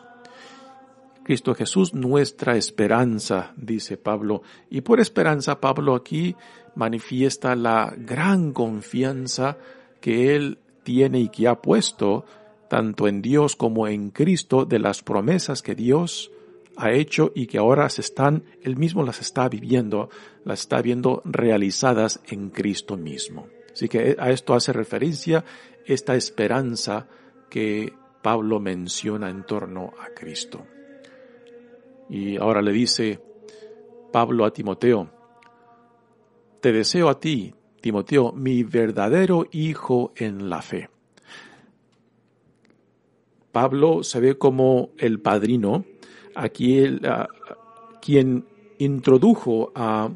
Cristo 1.27 1.53
Jesús, 1.53 1.93
nuestra 1.93 2.55
esperanza, 2.55 3.51
dice 3.57 3.97
Pablo. 3.97 4.43
Y 4.69 4.79
por 4.79 5.01
esperanza, 5.01 5.59
Pablo 5.59 5.93
aquí 5.93 6.37
manifiesta 6.75 7.53
la 7.53 7.93
gran 7.97 8.53
confianza 8.53 9.57
que 9.99 10.37
él 10.37 10.59
tiene 10.83 11.19
y 11.19 11.27
que 11.27 11.49
ha 11.49 11.61
puesto 11.61 12.23
tanto 12.69 13.09
en 13.09 13.21
Dios 13.21 13.57
como 13.57 13.89
en 13.89 14.11
Cristo 14.11 14.63
de 14.63 14.79
las 14.79 15.03
promesas 15.03 15.61
que 15.61 15.75
Dios 15.75 16.31
ha 16.77 16.93
hecho 16.93 17.33
y 17.35 17.47
que 17.47 17.57
ahora 17.57 17.89
se 17.89 17.99
están, 17.99 18.45
él 18.61 18.77
mismo 18.77 19.03
las 19.03 19.19
está 19.19 19.49
viviendo, 19.49 20.09
las 20.45 20.61
está 20.61 20.81
viendo 20.81 21.21
realizadas 21.25 22.21
en 22.29 22.51
Cristo 22.51 22.95
mismo. 22.95 23.49
Así 23.73 23.89
que 23.89 24.15
a 24.17 24.29
esto 24.29 24.53
hace 24.53 24.71
referencia 24.71 25.43
esta 25.85 26.15
esperanza 26.15 27.09
que 27.49 27.91
Pablo 28.21 28.61
menciona 28.61 29.29
en 29.29 29.43
torno 29.45 29.91
a 29.99 30.13
Cristo. 30.17 30.65
Y 32.09 32.37
ahora 32.37 32.61
le 32.61 32.71
dice 32.71 33.19
Pablo 34.11 34.45
a 34.45 34.51
Timoteo, 34.51 35.09
te 36.61 36.71
deseo 36.71 37.09
a 37.09 37.19
ti, 37.19 37.53
Timoteo, 37.81 38.31
mi 38.31 38.63
verdadero 38.63 39.45
hijo 39.51 40.13
en 40.15 40.49
la 40.49 40.61
fe. 40.61 40.89
Pablo 43.51 44.03
se 44.03 44.19
ve 44.19 44.37
como 44.37 44.89
el 44.97 45.19
padrino, 45.19 45.85
aquí 46.35 46.79
el, 46.79 47.01
quien 48.01 48.45
introdujo 48.77 49.71
a 49.75 50.09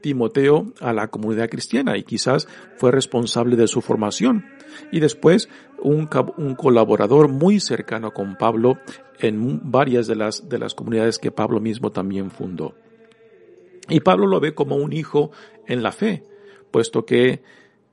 Timoteo 0.00 0.72
a 0.80 0.92
la 0.92 1.08
comunidad 1.08 1.48
cristiana 1.48 1.96
y 1.96 2.04
quizás 2.04 2.46
fue 2.76 2.92
responsable 2.92 3.56
de 3.56 3.66
su 3.66 3.80
formación. 3.80 4.44
Y 4.92 5.00
después 5.00 5.48
un, 5.82 6.08
un, 6.36 6.54
colaborador 6.54 7.28
muy 7.28 7.60
cercano 7.60 8.12
con 8.12 8.36
Pablo 8.36 8.78
en 9.18 9.70
varias 9.70 10.06
de 10.06 10.16
las, 10.16 10.48
de 10.48 10.58
las 10.58 10.74
comunidades 10.74 11.18
que 11.18 11.30
Pablo 11.30 11.60
mismo 11.60 11.92
también 11.92 12.30
fundó. 12.30 12.74
Y 13.88 14.00
Pablo 14.00 14.26
lo 14.26 14.40
ve 14.40 14.54
como 14.54 14.76
un 14.76 14.92
hijo 14.92 15.30
en 15.66 15.82
la 15.82 15.92
fe, 15.92 16.24
puesto 16.70 17.04
que 17.04 17.42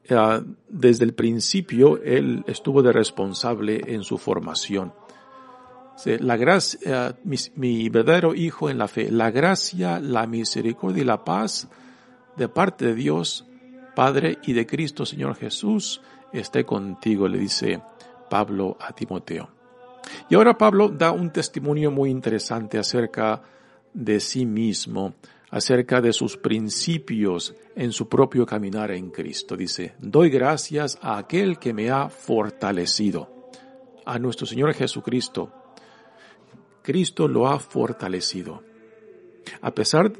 uh, 0.10 0.44
desde 0.70 1.06
el 1.06 1.14
principio 1.14 2.02
él 2.02 2.44
estuvo 2.48 2.82
de 2.82 2.94
responsable 2.94 3.82
en 3.88 4.04
su 4.04 4.18
formación. 4.18 4.94
La 6.06 6.38
gracia, 6.38 7.16
uh, 7.16 7.28
mi, 7.28 7.36
mi, 7.56 7.90
verdadero 7.90 8.34
hijo 8.34 8.70
en 8.70 8.78
la 8.78 8.88
fe, 8.88 9.12
la 9.12 9.30
gracia, 9.32 10.00
la 10.00 10.26
misericordia 10.26 11.04
y 11.04 11.06
la 11.06 11.24
paz 11.24 11.68
de 12.38 12.48
parte 12.48 12.86
de 12.86 12.96
Dios, 12.96 13.46
Padre 13.96 14.40
y 14.44 14.54
de 14.54 14.66
Cristo 14.66 15.06
Señor 15.06 15.36
Jesús, 15.36 16.02
esté 16.34 16.66
contigo, 16.66 17.28
le 17.28 17.38
dice 17.38 17.82
Pablo 18.30 18.78
a 18.80 18.94
Timoteo. 18.94 19.50
Y 20.30 20.36
ahora 20.36 20.58
Pablo 20.58 20.90
da 20.90 21.12
un 21.12 21.32
testimonio 21.32 21.92
muy 21.92 22.10
interesante 22.10 22.78
acerca 22.78 23.42
de 23.94 24.20
sí 24.20 24.46
mismo, 24.46 25.14
acerca 25.50 26.02
de 26.02 26.14
sus 26.14 26.38
principios 26.38 27.54
en 27.76 27.92
su 27.92 28.08
propio 28.08 28.46
caminar 28.46 28.92
en 28.92 29.12
Cristo. 29.12 29.56
Dice, 29.58 29.94
doy 30.00 30.30
gracias 30.30 30.98
a 31.02 31.18
aquel 31.18 31.60
que 31.60 31.74
me 31.74 31.92
ha 31.92 32.10
fortalecido, 32.10 33.50
a 34.06 34.18
nuestro 34.18 34.46
Señor 34.46 34.74
Jesucristo. 34.74 35.52
Cristo 36.82 37.28
lo 37.28 37.48
ha 37.48 37.60
fortalecido. 37.60 38.64
A 39.62 39.72
pesar, 39.72 40.14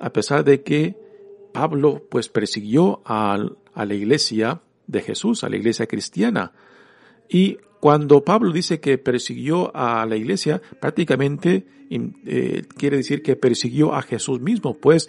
a 0.00 0.12
pesar 0.12 0.44
de 0.44 0.62
que 0.62 0.96
Pablo 1.52 2.02
pues 2.08 2.28
persiguió 2.28 3.00
a, 3.04 3.36
a 3.74 3.84
la 3.84 3.94
iglesia 3.94 4.60
de 4.88 5.02
Jesús, 5.02 5.44
a 5.44 5.48
la 5.48 5.56
iglesia 5.56 5.86
cristiana, 5.86 6.52
y 7.28 7.58
cuando 7.80 8.24
Pablo 8.24 8.52
dice 8.52 8.80
que 8.80 8.98
persiguió 8.98 9.74
a 9.74 10.04
la 10.06 10.16
iglesia, 10.16 10.60
prácticamente 10.80 11.66
eh, 11.90 12.62
quiere 12.76 12.96
decir 12.96 13.22
que 13.22 13.36
persiguió 13.36 13.94
a 13.94 14.02
Jesús 14.02 14.40
mismo, 14.40 14.74
pues 14.74 15.08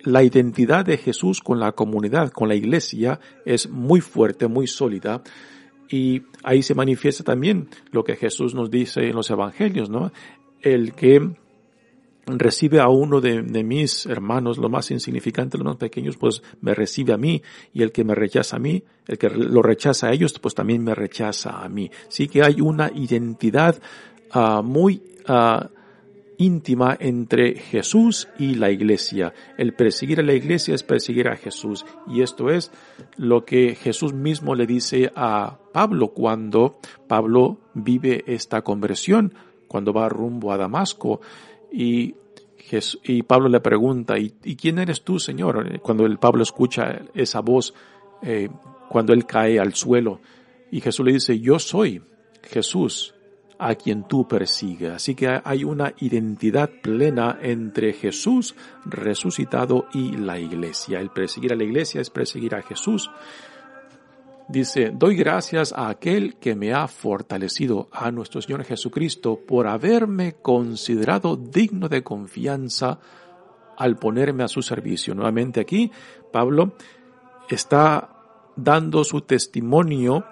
la 0.00 0.22
identidad 0.22 0.84
de 0.84 0.96
Jesús 0.96 1.40
con 1.40 1.60
la 1.60 1.72
comunidad, 1.72 2.30
con 2.30 2.48
la 2.48 2.54
iglesia, 2.54 3.20
es 3.44 3.68
muy 3.68 4.00
fuerte, 4.00 4.48
muy 4.48 4.66
sólida. 4.66 5.22
Y 5.90 6.22
ahí 6.42 6.62
se 6.62 6.74
manifiesta 6.74 7.24
también 7.24 7.68
lo 7.92 8.04
que 8.04 8.16
Jesús 8.16 8.54
nos 8.54 8.70
dice 8.70 9.08
en 9.08 9.16
los 9.16 9.30
evangelios, 9.30 9.90
¿no? 9.90 10.12
El 10.60 10.92
que 10.92 11.34
recibe 12.36 12.80
a 12.80 12.88
uno 12.88 13.20
de, 13.20 13.42
mis 13.42 14.06
hermanos, 14.06 14.58
lo 14.58 14.68
más 14.68 14.90
insignificante, 14.90 15.58
los 15.58 15.66
más 15.66 15.76
pequeños, 15.76 16.16
pues 16.16 16.42
me 16.60 16.74
recibe 16.74 17.12
a 17.12 17.16
mí, 17.16 17.42
y 17.72 17.82
el 17.82 17.92
que 17.92 18.04
me 18.04 18.14
rechaza 18.14 18.56
a 18.56 18.58
mí, 18.58 18.82
el 19.06 19.18
que 19.18 19.30
lo 19.30 19.62
rechaza 19.62 20.08
a 20.08 20.12
ellos, 20.12 20.38
pues 20.38 20.54
también 20.54 20.82
me 20.84 20.94
rechaza 20.94 21.62
a 21.62 21.68
mí. 21.68 21.90
Sí 22.08 22.28
que 22.28 22.42
hay 22.42 22.60
una 22.60 22.90
identidad 22.94 23.80
uh, 24.34 24.62
muy 24.62 25.02
uh, 25.28 25.66
íntima 26.38 26.96
entre 26.98 27.54
Jesús 27.56 28.28
y 28.38 28.54
la 28.54 28.70
iglesia. 28.70 29.34
El 29.58 29.74
perseguir 29.74 30.20
a 30.20 30.22
la 30.22 30.32
iglesia 30.32 30.74
es 30.74 30.82
perseguir 30.82 31.28
a 31.28 31.36
Jesús. 31.36 31.84
Y 32.06 32.22
esto 32.22 32.48
es 32.48 32.70
lo 33.16 33.44
que 33.44 33.74
Jesús 33.74 34.14
mismo 34.14 34.54
le 34.54 34.66
dice 34.66 35.12
a 35.14 35.58
Pablo 35.72 36.08
cuando 36.08 36.78
Pablo 37.06 37.58
vive 37.74 38.24
esta 38.26 38.62
conversión, 38.62 39.34
cuando 39.66 39.92
va 39.92 40.08
rumbo 40.08 40.52
a 40.52 40.56
Damasco. 40.56 41.20
Y, 41.72 42.14
y 43.04 43.22
Pablo 43.22 43.48
le 43.48 43.60
pregunta, 43.60 44.18
¿y, 44.18 44.30
quién 44.56 44.78
eres 44.78 45.02
tú, 45.02 45.18
Señor? 45.18 45.80
Cuando 45.80 46.06
el 46.06 46.18
Pablo 46.18 46.42
escucha 46.42 47.02
esa 47.14 47.40
voz, 47.40 47.74
eh, 48.22 48.48
cuando 48.88 49.12
él 49.12 49.26
cae 49.26 49.58
al 49.58 49.74
suelo, 49.74 50.20
y 50.70 50.80
Jesús 50.80 51.06
le 51.06 51.12
dice, 51.12 51.38
yo 51.38 51.58
soy 51.58 52.02
Jesús 52.42 53.14
a 53.58 53.74
quien 53.74 54.04
tú 54.04 54.26
persigues. 54.26 54.92
Así 54.92 55.14
que 55.14 55.40
hay 55.42 55.64
una 55.64 55.94
identidad 55.98 56.70
plena 56.82 57.38
entre 57.42 57.92
Jesús 57.92 58.54
resucitado 58.84 59.86
y 59.92 60.16
la 60.16 60.38
iglesia. 60.38 61.00
El 61.00 61.10
perseguir 61.10 61.52
a 61.52 61.56
la 61.56 61.64
iglesia 61.64 62.00
es 62.00 62.10
perseguir 62.10 62.54
a 62.54 62.62
Jesús. 62.62 63.10
Dice, 64.48 64.90
doy 64.94 65.14
gracias 65.14 65.74
a 65.74 65.90
aquel 65.90 66.36
que 66.36 66.54
me 66.54 66.72
ha 66.72 66.88
fortalecido, 66.88 67.88
a 67.92 68.10
nuestro 68.10 68.40
Señor 68.40 68.64
Jesucristo, 68.64 69.38
por 69.46 69.66
haberme 69.66 70.36
considerado 70.40 71.36
digno 71.36 71.90
de 71.90 72.02
confianza 72.02 72.98
al 73.76 73.98
ponerme 73.98 74.44
a 74.44 74.48
su 74.48 74.62
servicio. 74.62 75.14
Nuevamente 75.14 75.60
aquí, 75.60 75.92
Pablo 76.32 76.72
está 77.50 78.16
dando 78.56 79.04
su 79.04 79.20
testimonio 79.20 80.24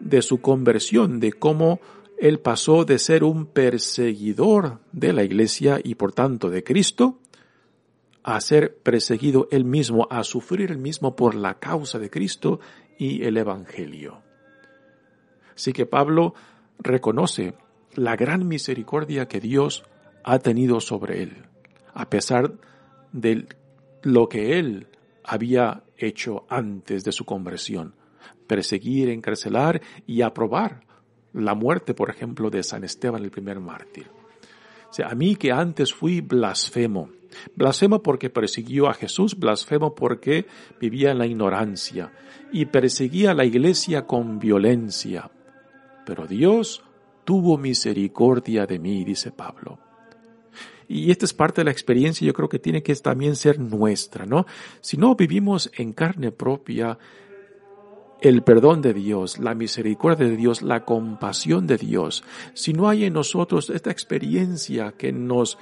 de 0.00 0.20
su 0.20 0.40
conversión, 0.40 1.20
de 1.20 1.32
cómo 1.32 1.78
él 2.18 2.40
pasó 2.40 2.84
de 2.84 2.98
ser 2.98 3.22
un 3.22 3.46
perseguidor 3.46 4.80
de 4.90 5.12
la 5.12 5.22
iglesia 5.22 5.80
y 5.82 5.94
por 5.94 6.12
tanto 6.12 6.50
de 6.50 6.64
Cristo, 6.64 7.20
a 8.24 8.40
ser 8.40 8.78
perseguido 8.78 9.46
él 9.52 9.64
mismo, 9.64 10.08
a 10.10 10.24
sufrir 10.24 10.72
él 10.72 10.78
mismo 10.78 11.14
por 11.14 11.36
la 11.36 11.60
causa 11.60 12.00
de 12.00 12.10
Cristo 12.10 12.58
y 13.00 13.24
el 13.24 13.38
Evangelio. 13.38 14.20
Así 15.56 15.72
que 15.72 15.86
Pablo 15.86 16.34
reconoce 16.78 17.54
la 17.94 18.14
gran 18.14 18.46
misericordia 18.46 19.26
que 19.26 19.40
Dios 19.40 19.84
ha 20.22 20.38
tenido 20.38 20.80
sobre 20.80 21.22
él, 21.22 21.46
a 21.94 22.10
pesar 22.10 22.52
de 23.12 23.46
lo 24.02 24.28
que 24.28 24.58
él 24.58 24.86
había 25.24 25.82
hecho 25.96 26.44
antes 26.50 27.02
de 27.02 27.12
su 27.12 27.24
conversión, 27.24 27.94
perseguir, 28.46 29.08
encarcelar 29.08 29.80
y 30.06 30.20
aprobar 30.20 30.82
la 31.32 31.54
muerte, 31.54 31.94
por 31.94 32.10
ejemplo, 32.10 32.50
de 32.50 32.62
San 32.62 32.84
Esteban, 32.84 33.24
el 33.24 33.30
primer 33.30 33.60
mártir. 33.60 34.19
Sea, 34.90 35.08
a 35.08 35.14
mí 35.14 35.36
que 35.36 35.52
antes 35.52 35.92
fui 35.94 36.20
blasfemo, 36.20 37.10
Blasfemo 37.54 38.02
porque 38.02 38.30
persiguió 38.30 38.88
a 38.88 38.94
Jesús, 38.94 39.38
blasfemo 39.38 39.94
porque 39.94 40.46
vivía 40.80 41.10
en 41.10 41.18
la 41.18 41.26
ignorancia 41.26 42.12
y 42.52 42.66
perseguía 42.66 43.30
a 43.30 43.34
la 43.34 43.44
iglesia 43.44 44.06
con 44.06 44.38
violencia. 44.38 45.30
Pero 46.04 46.26
Dios 46.26 46.82
tuvo 47.24 47.58
misericordia 47.58 48.66
de 48.66 48.78
mí, 48.78 49.04
dice 49.04 49.30
Pablo. 49.30 49.78
Y 50.88 51.12
esta 51.12 51.24
es 51.24 51.32
parte 51.32 51.60
de 51.60 51.66
la 51.66 51.70
experiencia, 51.70 52.26
yo 52.26 52.32
creo 52.32 52.48
que 52.48 52.58
tiene 52.58 52.82
que 52.82 52.94
también 52.96 53.36
ser 53.36 53.60
nuestra, 53.60 54.26
¿no? 54.26 54.46
Si 54.80 54.96
no 54.96 55.14
vivimos 55.14 55.70
en 55.76 55.92
carne 55.92 56.32
propia 56.32 56.98
el 58.20 58.42
perdón 58.42 58.82
de 58.82 58.92
Dios, 58.92 59.38
la 59.38 59.54
misericordia 59.54 60.28
de 60.28 60.36
Dios, 60.36 60.62
la 60.62 60.84
compasión 60.84 61.66
de 61.66 61.76
Dios, 61.76 62.24
si 62.54 62.72
no 62.72 62.88
hay 62.88 63.04
en 63.04 63.14
nosotros 63.14 63.70
esta 63.70 63.90
experiencia 63.90 64.92
que 64.92 65.12
nos 65.12 65.58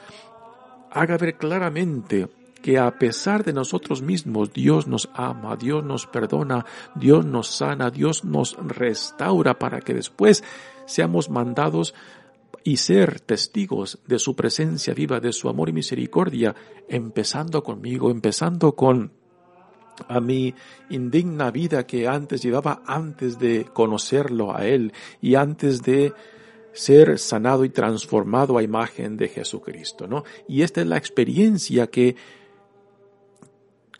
haga 0.91 1.17
ver 1.17 1.37
claramente 1.37 2.29
que 2.63 2.79
a 2.79 2.99
pesar 2.99 3.45
de 3.45 3.53
nosotros 3.53 4.03
mismos, 4.03 4.53
Dios 4.53 4.89
nos 4.89 5.09
ama, 5.15 5.57
Dios 5.57 5.85
nos 5.85 6.07
perdona, 6.07 6.67
Dios 6.97 7.25
nos 7.25 7.49
sana, 7.49 7.91
Dios 7.91 8.25
nos 8.25 8.57
restaura 8.57 9.59
para 9.59 9.81
que 9.81 9.95
después 9.95 10.43
seamos 10.87 11.31
mandados 11.31 11.95
y 12.65 12.79
ser 12.79 13.21
testigos 13.21 14.01
de 14.07 14.19
su 14.19 14.35
presencia 14.35 14.93
viva, 14.93 15.21
de 15.21 15.33
su 15.33 15.49
amor 15.49 15.69
y 15.69 15.73
misericordia, 15.73 16.55
empezando 16.89 17.63
conmigo, 17.63 18.11
empezando 18.11 18.75
con 18.75 19.13
a 20.09 20.21
mi 20.21 20.55
indigna 20.91 21.51
vida 21.51 21.87
que 21.87 22.07
antes 22.07 22.43
llevaba 22.43 22.83
antes 22.87 23.39
de 23.39 23.67
conocerlo 23.73 24.57
a 24.57 24.67
Él 24.67 24.93
y 25.21 25.35
antes 25.35 25.83
de 25.83 26.13
ser 26.73 27.19
sanado 27.19 27.65
y 27.65 27.71
transformado 27.71 28.57
a 28.57 28.63
imagen 28.63 29.17
de 29.17 29.29
Jesucristo, 29.29 30.07
¿no? 30.07 30.25
Y 30.47 30.63
esta 30.63 30.81
es 30.81 30.87
la 30.87 30.97
experiencia 30.97 31.89
que 31.89 32.15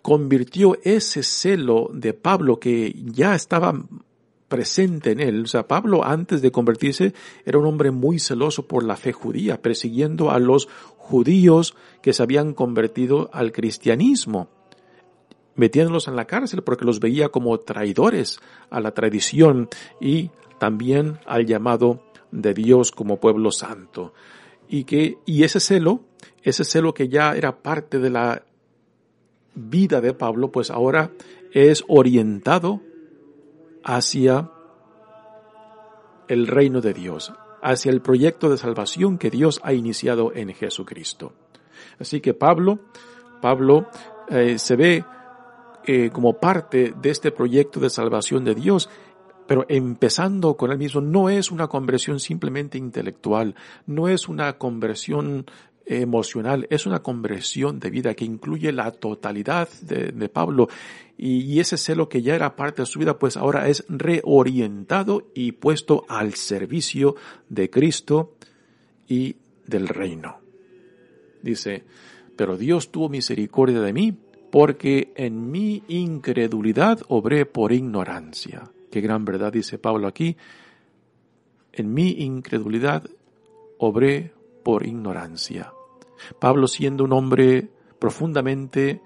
convirtió 0.01 0.79
ese 0.83 1.23
celo 1.23 1.91
de 1.93 2.15
Pablo 2.15 2.61
que 2.61 2.95
ya 3.05 3.35
estaba 3.35 3.75
presente 4.49 5.13
en 5.13 5.21
él. 5.21 5.43
O 5.43 5.47
sea, 5.47 5.69
Pablo 5.69 6.05
antes 6.05 6.41
de 6.43 6.51
convertirse 6.51 7.15
era 7.45 7.59
un 7.59 7.67
hombre 7.67 7.91
muy 7.91 8.19
celoso 8.19 8.67
por 8.67 8.85
la 8.85 8.97
fe 8.97 9.13
judía, 9.13 9.61
persiguiendo 9.61 10.31
a 10.31 10.39
los 10.39 10.69
judíos 10.97 11.75
que 12.03 12.13
se 12.13 12.23
habían 12.23 12.55
convertido 12.55 13.29
al 13.33 13.53
cristianismo, 13.53 14.49
metiéndolos 15.59 16.09
en 16.09 16.17
la 16.17 16.25
cárcel 16.25 16.63
porque 16.63 16.87
los 16.87 17.01
veía 17.01 17.29
como 17.29 17.59
traidores 17.59 18.41
a 18.71 18.81
la 18.81 18.93
tradición 18.93 19.69
y 20.01 20.31
también 20.59 21.19
al 21.27 21.45
llamado 21.45 22.03
de 22.31 22.55
Dios 22.55 22.93
como 22.93 23.21
pueblo 23.21 23.51
santo. 23.51 24.15
Y 24.69 24.85
que, 24.85 25.19
y 25.27 25.45
ese 25.45 25.61
celo, 25.61 26.01
ese 26.43 26.65
celo 26.65 26.95
que 26.95 27.09
ya 27.09 27.35
era 27.35 27.61
parte 27.63 27.99
de 27.99 28.11
la 28.11 28.43
vida 29.55 30.01
de 30.01 30.15
Pablo, 30.15 30.51
pues 30.53 30.71
ahora 30.71 31.11
es 31.53 31.85
orientado 31.89 32.81
hacia 33.83 34.51
el 36.29 36.47
reino 36.47 36.81
de 36.81 36.93
Dios, 36.93 37.33
hacia 37.63 37.91
el 37.91 38.01
proyecto 38.01 38.51
de 38.51 38.59
salvación 38.59 39.19
que 39.19 39.31
Dios 39.31 39.61
ha 39.65 39.73
iniciado 39.73 40.33
en 40.35 40.55
Jesucristo. 40.55 41.33
Así 41.99 42.21
que 42.21 42.35
Pablo, 42.35 42.79
Pablo 43.41 43.89
eh, 44.29 44.59
se 44.59 44.77
ve 44.77 45.05
eh, 45.91 46.11
como 46.13 46.39
parte 46.39 46.93
de 47.01 47.09
este 47.09 47.31
proyecto 47.31 47.81
de 47.81 47.89
salvación 47.89 48.45
de 48.45 48.55
Dios, 48.55 48.91
pero 49.47 49.65
empezando 49.71 50.55
con 50.55 50.71
él 50.71 50.77
mismo, 50.77 51.01
no 51.01 51.31
es 51.31 51.51
una 51.51 51.69
conversión 51.69 52.21
simplemente 52.21 52.77
intelectual, 52.77 53.55
no 53.87 54.07
es 54.07 54.29
una 54.29 54.59
conversión 54.59 55.47
emocional, 55.87 56.67
es 56.69 56.85
una 56.85 56.99
conversión 56.99 57.81
de 57.81 57.89
vida 57.89 58.13
que 58.13 58.27
incluye 58.27 58.71
la 58.71 58.91
totalidad 58.91 59.67
de, 59.81 60.29
Pablo 60.29 60.69
y, 61.17 61.41
y, 61.41 61.59
ese 61.59 61.79
celo 61.79 62.11
que 62.11 62.21
ya 62.21 62.35
era 62.35 62.55
parte 62.55 62.83
de 62.83 62.87
su 62.87 62.99
vida, 62.99 63.19
pues 63.19 63.39
ahora 63.39 63.67
es 63.67 63.87
reorientado 63.89 65.31
y 65.35 65.53
puesto 65.53 66.05
al 66.11 66.35
servicio 66.35 67.17
de 67.49 67.71
Cristo 67.71 68.35
y 69.09 69.37
del 69.67 69.89
reino. 69.89 70.41
Dice, 71.43 71.87
pero 72.37 72.59
Dios 72.59 72.91
tuvo 72.91 73.09
misericordia 73.09 73.81
de 73.81 73.95
mí 73.95 74.19
porque 74.51 75.13
en 75.17 75.51
mi 75.51 75.83
incredulidad 75.89 77.01
obré 77.09 77.47
por 77.47 77.73
ignorancia. 77.73 78.71
Qué 78.91 79.01
gran 79.01 79.25
verdad 79.25 79.53
dice 79.53 79.79
Pablo 79.79 80.09
aquí. 80.09 80.37
En 81.73 81.93
mi 81.93 82.11
incredulidad 82.11 83.05
obré 83.79 84.33
por 84.63 84.87
ignorancia. 84.87 85.73
Pablo 86.39 86.67
siendo 86.67 87.05
un 87.05 87.13
hombre 87.13 87.69
profundamente 87.99 89.01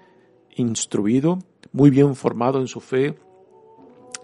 instruido, 0.55 1.39
muy 1.71 1.89
bien 1.89 2.15
formado 2.15 2.59
en 2.59 2.67
su 2.67 2.79
fe, 2.79 3.15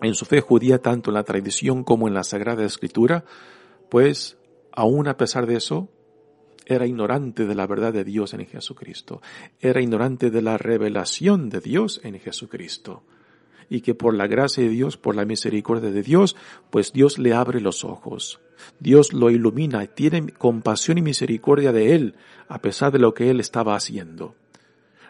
en 0.02 0.16
su 0.16 0.26
fe 0.26 0.42
judía 0.42 0.82
tanto 0.82 1.10
en 1.10 1.16
la 1.16 1.24
tradición 1.24 1.84
como 1.84 2.08
en 2.08 2.14
la 2.14 2.24
Sagrada 2.24 2.66
Escritura, 2.66 3.26
pues 3.90 4.38
aún 4.72 5.08
a 5.08 5.18
pesar 5.18 5.46
de 5.46 5.58
eso, 5.58 5.90
era 6.70 6.86
ignorante 6.86 7.46
de 7.48 7.56
la 7.56 7.66
verdad 7.66 7.92
de 7.92 8.04
Dios 8.04 8.36
en 8.36 8.46
Jesucristo, 8.46 9.22
era 9.60 9.82
ignorante 9.82 10.30
de 10.30 10.44
la 10.44 10.58
revelación 10.58 11.50
de 11.50 11.62
Dios 11.62 12.00
en 12.04 12.20
Jesucristo. 12.20 13.04
Y 13.72 13.82
que 13.82 13.94
por 13.94 14.16
la 14.16 14.28
gracia 14.28 14.64
de 14.64 14.70
Dios, 14.70 14.98
por 14.98 15.16
la 15.16 15.26
misericordia 15.26 15.92
de 15.92 16.02
Dios, 16.02 16.36
pues 16.72 16.92
Dios 16.92 17.20
le 17.20 17.34
abre 17.34 17.60
los 17.60 17.84
ojos. 17.84 18.40
Dios 18.80 19.14
lo 19.14 19.30
ilumina, 19.30 19.86
tiene 19.88 20.30
compasión 20.30 20.98
y 20.98 21.02
misericordia 21.02 21.72
de 21.72 21.94
él, 21.94 22.16
a 22.48 22.62
pesar 22.62 22.92
de 22.92 23.00
lo 23.00 23.14
que 23.14 23.30
él 23.30 23.40
estaba 23.40 23.76
haciendo. 23.76 24.36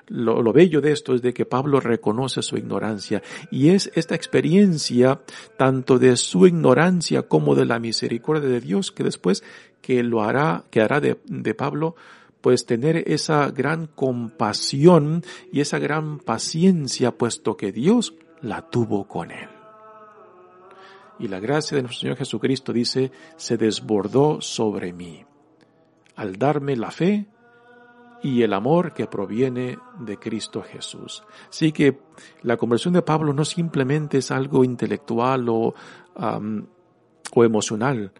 Lo, 0.07 0.41
lo, 0.41 0.51
bello 0.53 0.81
de 0.81 0.91
esto 0.91 1.13
es 1.13 1.21
de 1.21 1.33
que 1.33 1.45
Pablo 1.45 1.79
reconoce 1.79 2.41
su 2.41 2.57
ignorancia 2.57 3.21
y 3.51 3.69
es 3.69 3.91
esta 3.93 4.15
experiencia 4.15 5.21
tanto 5.55 5.99
de 5.99 6.17
su 6.17 6.47
ignorancia 6.47 7.23
como 7.23 7.53
de 7.53 7.65
la 7.65 7.77
misericordia 7.77 8.49
de 8.49 8.59
Dios 8.59 8.91
que 8.91 9.03
después 9.03 9.43
que 9.81 10.03
lo 10.03 10.21
hará, 10.21 10.63
que 10.69 10.81
hará 10.81 10.99
de, 10.99 11.19
de 11.25 11.53
Pablo 11.53 11.95
pues 12.41 12.65
tener 12.65 13.03
esa 13.11 13.51
gran 13.51 13.87
compasión 13.87 15.23
y 15.51 15.59
esa 15.59 15.79
gran 15.79 16.19
paciencia 16.19 17.11
puesto 17.17 17.57
que 17.57 17.71
Dios 17.71 18.13
la 18.41 18.69
tuvo 18.69 19.07
con 19.07 19.31
él. 19.31 19.49
Y 21.19 21.27
la 21.27 21.39
gracia 21.39 21.75
de 21.75 21.83
nuestro 21.83 22.01
Señor 22.01 22.17
Jesucristo 22.17 22.71
dice, 22.71 23.11
se 23.35 23.57
desbordó 23.57 24.39
sobre 24.39 24.93
mí 24.93 25.25
al 26.15 26.37
darme 26.37 26.77
la 26.77 26.91
fe 26.91 27.27
y 28.21 28.41
el 28.41 28.53
amor 28.53 28.93
que 28.93 29.07
proviene 29.07 29.77
de 29.99 30.17
Cristo 30.17 30.61
Jesús. 30.61 31.23
Así 31.49 31.71
que 31.71 31.99
la 32.41 32.57
conversión 32.57 32.93
de 32.93 33.01
Pablo 33.01 33.33
no 33.33 33.45
simplemente 33.45 34.17
es 34.17 34.31
algo 34.31 34.63
intelectual 34.63 35.47
o, 35.49 35.73
o 37.33 37.43
emocional, 37.43 38.11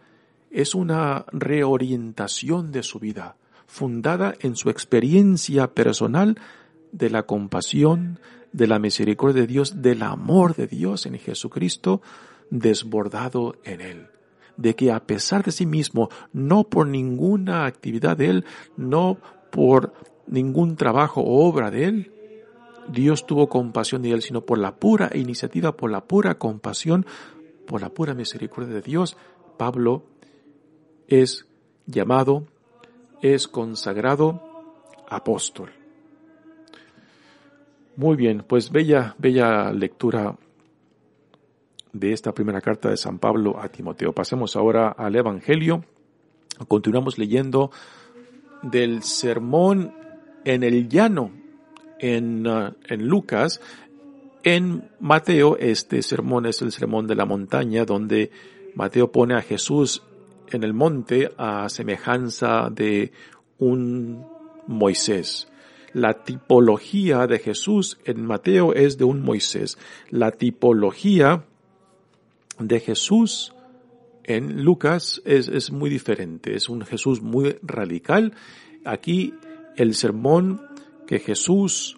es 0.52 0.76
una 0.76 1.26
reorientación 1.32 2.72
de 2.72 2.84
su 2.84 3.00
vida, 3.00 3.36
fundada 3.68 4.36
en 4.40 4.56
su 4.56 4.70
experiencia 4.70 5.74
personal 5.74 6.38
de 6.92 7.10
la 7.10 7.24
compasión, 7.24 8.20
de 8.52 8.68
la 8.68 8.80
misericordia 8.80 9.42
de 9.42 9.48
Dios, 9.48 9.82
del 9.82 10.02
amor 10.02 10.56
de 10.56 10.68
Dios 10.68 11.06
en 11.06 11.20
Jesucristo, 11.20 12.02
desbordado 12.50 13.56
en 13.64 13.82
él. 13.82 14.08
De 14.58 14.76
que 14.76 14.92
a 14.92 15.06
pesar 15.06 15.44
de 15.44 15.52
sí 15.52 15.66
mismo, 15.66 16.10
no 16.34 16.66
por 16.66 16.88
ninguna 16.88 17.66
actividad 17.66 18.18
de 18.18 18.30
él, 18.30 18.46
no 18.76 19.18
por 19.52 19.94
ningún 20.28 20.76
trabajo 20.76 21.22
o 21.22 21.48
obra 21.48 21.72
de 21.72 21.86
él, 21.86 22.12
Dios 22.92 23.28
tuvo 23.28 23.50
compasión 23.50 24.02
de 24.02 24.12
él, 24.12 24.22
sino 24.22 24.46
por 24.46 24.58
la 24.58 24.76
pura 24.76 25.12
iniciativa, 25.14 25.78
por 25.78 25.92
la 25.92 26.06
pura 26.06 26.40
compasión, 26.40 27.06
por 27.68 27.82
la 27.82 27.90
pura 27.90 28.16
misericordia 28.16 28.74
de 28.74 28.82
Dios, 28.82 29.16
Pablo 29.58 30.06
es 31.10 31.45
llamado, 31.86 32.45
es 33.22 33.48
consagrado 33.48 34.41
apóstol. 35.10 35.72
Muy 37.95 38.15
bien, 38.15 38.45
pues 38.48 38.72
bella, 38.72 39.15
bella 39.17 39.74
lectura 39.74 40.38
de 41.91 42.13
esta 42.13 42.34
primera 42.34 42.62
carta 42.62 42.89
de 42.89 42.98
San 42.98 43.19
Pablo 43.19 43.60
a 43.60 43.67
Timoteo. 43.69 44.13
Pasemos 44.13 44.56
ahora 44.56 44.89
al 44.89 45.15
Evangelio. 45.15 45.84
Continuamos 46.67 47.17
leyendo 47.17 47.72
del 48.62 49.04
sermón 49.04 49.93
en 50.45 50.63
el 50.63 50.88
llano 50.88 51.32
en, 52.00 52.48
uh, 52.48 52.74
en 52.88 53.08
Lucas. 53.08 53.60
En 54.43 54.89
Mateo, 55.00 55.58
este 55.58 56.02
sermón 56.02 56.45
es 56.45 56.62
el 56.62 56.72
sermón 56.72 57.08
de 57.08 57.15
la 57.15 57.26
montaña, 57.26 57.84
donde 57.84 58.32
Mateo 58.76 59.12
pone 59.12 59.36
a 59.36 59.41
Jesús 59.41 60.04
en 60.52 60.64
el 60.64 60.74
monte 60.74 61.32
a 61.38 61.70
semejanza 61.70 62.70
de 62.72 63.12
un 63.58 64.26
Moisés. 64.68 65.48
La 65.94 66.24
tipología 66.24 67.26
de 67.26 67.40
Jesús 67.40 67.98
en 68.06 68.26
Mateo 68.26 68.74
es 68.74 68.98
de 68.98 69.06
un 69.06 69.22
Moisés. 69.22 69.78
La 70.10 70.32
tipología 70.32 71.46
de 72.60 72.80
Jesús 72.80 73.54
en 74.24 74.64
Lucas 74.64 75.22
es, 75.26 75.48
es 75.48 75.72
muy 75.72 75.90
diferente, 75.90 76.56
es 76.56 76.70
un 76.70 76.86
Jesús 76.86 77.22
muy 77.22 77.58
radical. 77.64 78.34
Aquí 78.86 79.34
el 79.76 79.96
sermón 79.96 80.62
que 81.08 81.20
Jesús 81.20 81.98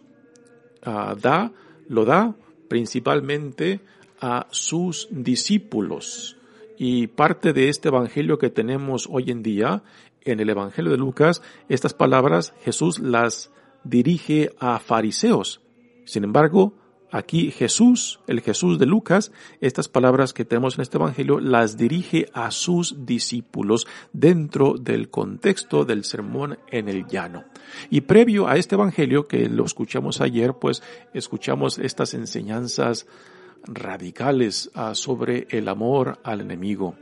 uh, 0.85 1.15
da, 1.15 1.51
lo 1.89 2.05
da 2.05 2.33
principalmente 2.69 3.81
a 4.21 4.47
sus 4.51 5.09
discípulos. 5.11 6.37
Y 6.83 7.05
parte 7.05 7.53
de 7.53 7.69
este 7.69 7.89
evangelio 7.89 8.39
que 8.39 8.49
tenemos 8.49 9.07
hoy 9.07 9.29
en 9.29 9.43
día, 9.43 9.83
en 10.21 10.39
el 10.39 10.49
evangelio 10.49 10.89
de 10.89 10.97
Lucas, 10.97 11.43
estas 11.69 11.93
palabras 11.93 12.55
Jesús 12.63 12.97
las 12.97 13.51
dirige 13.83 14.49
a 14.57 14.79
fariseos. 14.79 15.61
Sin 16.05 16.23
embargo, 16.23 16.73
Aquí 17.13 17.51
Jesús, 17.51 18.21
el 18.25 18.39
Jesús 18.39 18.79
de 18.79 18.85
Lucas, 18.85 19.33
estas 19.59 19.89
palabras 19.89 20.31
que 20.31 20.45
tenemos 20.45 20.75
en 20.75 20.83
este 20.83 20.95
Evangelio, 20.95 21.41
las 21.41 21.75
dirige 21.75 22.27
a 22.33 22.51
sus 22.51 23.05
discípulos 23.05 23.85
dentro 24.13 24.75
del 24.79 25.09
contexto 25.09 25.83
del 25.83 26.05
sermón 26.05 26.57
en 26.71 26.87
el 26.87 27.05
llano. 27.07 27.43
Y 27.89 28.01
previo 28.01 28.47
a 28.47 28.55
este 28.55 28.75
Evangelio, 28.75 29.27
que 29.27 29.49
lo 29.49 29.65
escuchamos 29.65 30.21
ayer, 30.21 30.53
pues 30.53 30.81
escuchamos 31.13 31.79
estas 31.79 32.13
enseñanzas 32.13 33.07
radicales 33.65 34.71
ah, 34.73 34.95
sobre 34.95 35.47
el 35.49 35.67
amor 35.67 36.19
al 36.23 36.41
enemigo 36.41 36.95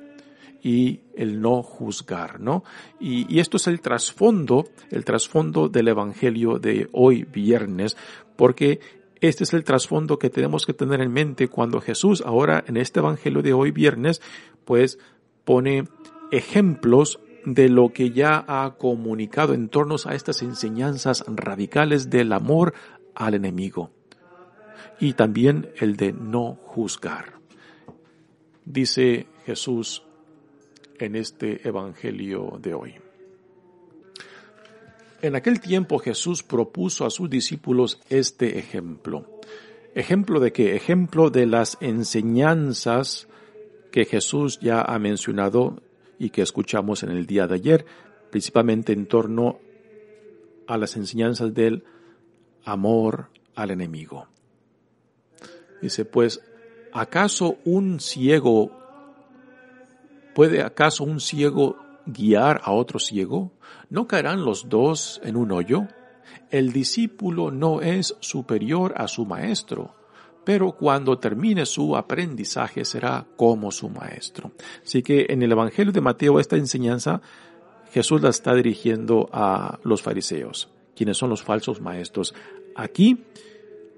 y 0.61 1.01
el 1.15 1.41
no 1.41 1.63
juzgar, 1.63 2.39
¿no? 2.39 2.63
Y, 2.99 3.33
y, 3.33 3.39
esto 3.39 3.57
es 3.57 3.67
el 3.67 3.79
trasfondo, 3.79 4.65
el 4.91 5.05
trasfondo 5.05 5.69
del 5.69 5.87
Evangelio 5.87 6.59
de 6.59 6.89
hoy 6.91 7.23
viernes, 7.23 7.95
porque 8.35 8.79
este 9.21 9.43
es 9.43 9.53
el 9.53 9.63
trasfondo 9.63 10.17
que 10.17 10.29
tenemos 10.29 10.65
que 10.65 10.73
tener 10.73 11.01
en 11.01 11.11
mente 11.11 11.49
cuando 11.49 11.81
Jesús 11.81 12.23
ahora 12.25 12.63
en 12.67 12.77
este 12.77 12.99
Evangelio 12.99 13.41
de 13.41 13.53
hoy 13.53 13.71
viernes 13.71 14.21
pues 14.63 14.97
pone 15.43 15.85
ejemplos 16.31 17.19
de 17.45 17.69
lo 17.69 17.91
que 17.91 18.11
ya 18.11 18.45
ha 18.47 18.75
comunicado 18.77 19.53
en 19.53 19.69
torno 19.69 19.95
a 20.05 20.15
estas 20.15 20.41
enseñanzas 20.41 21.25
radicales 21.27 22.09
del 22.09 22.31
amor 22.31 22.73
al 23.15 23.33
enemigo 23.33 23.91
y 24.99 25.13
también 25.13 25.69
el 25.77 25.95
de 25.95 26.13
no 26.13 26.55
juzgar. 26.55 27.39
Dice 28.65 29.27
Jesús 29.45 30.03
en 30.99 31.15
este 31.15 31.67
Evangelio 31.67 32.59
de 32.61 32.73
hoy. 32.73 32.95
En 35.21 35.35
aquel 35.35 35.59
tiempo 35.59 35.99
Jesús 35.99 36.43
propuso 36.43 37.05
a 37.05 37.09
sus 37.09 37.29
discípulos 37.29 37.99
este 38.09 38.57
ejemplo. 38.57 39.25
¿Ejemplo 39.95 40.39
de 40.39 40.53
qué? 40.53 40.75
Ejemplo 40.75 41.29
de 41.29 41.45
las 41.45 41.77
enseñanzas 41.81 43.27
que 43.91 44.05
Jesús 44.05 44.59
ya 44.61 44.81
ha 44.81 44.99
mencionado 44.99 45.81
y 46.19 46.29
que 46.29 46.41
escuchamos 46.41 47.03
en 47.03 47.09
el 47.09 47.25
día 47.25 47.47
de 47.47 47.55
ayer, 47.55 47.85
principalmente 48.29 48.93
en 48.93 49.07
torno 49.07 49.59
a 50.67 50.77
las 50.77 50.95
enseñanzas 50.95 51.53
del 51.53 51.83
amor 52.63 53.29
al 53.55 53.71
enemigo. 53.71 54.27
Dice, 55.81 56.05
pues, 56.05 56.41
¿acaso 56.93 57.57
un 57.65 57.99
ciego, 57.99 58.71
puede 60.33 60.61
acaso 60.61 61.03
un 61.03 61.19
ciego 61.19 61.77
guiar 62.05 62.61
a 62.63 62.71
otro 62.71 62.99
ciego? 62.99 63.51
¿No 63.89 64.07
caerán 64.07 64.43
los 64.43 64.69
dos 64.69 65.21
en 65.23 65.35
un 65.35 65.51
hoyo? 65.51 65.87
El 66.49 66.73
discípulo 66.73 67.51
no 67.51 67.81
es 67.81 68.15
superior 68.19 68.93
a 68.97 69.07
su 69.07 69.25
maestro, 69.25 69.95
pero 70.43 70.71
cuando 70.71 71.19
termine 71.19 71.65
su 71.65 71.95
aprendizaje 71.95 72.85
será 72.85 73.25
como 73.35 73.71
su 73.71 73.89
maestro. 73.89 74.51
Así 74.83 75.03
que 75.03 75.27
en 75.29 75.43
el 75.43 75.51
Evangelio 75.51 75.91
de 75.91 76.01
Mateo 76.01 76.39
esta 76.39 76.55
enseñanza 76.55 77.21
Jesús 77.91 78.21
la 78.21 78.29
está 78.29 78.53
dirigiendo 78.53 79.29
a 79.31 79.79
los 79.83 80.01
fariseos, 80.01 80.69
quienes 80.95 81.17
son 81.17 81.29
los 81.29 81.43
falsos 81.43 81.81
maestros. 81.81 82.33
Aquí 82.75 83.25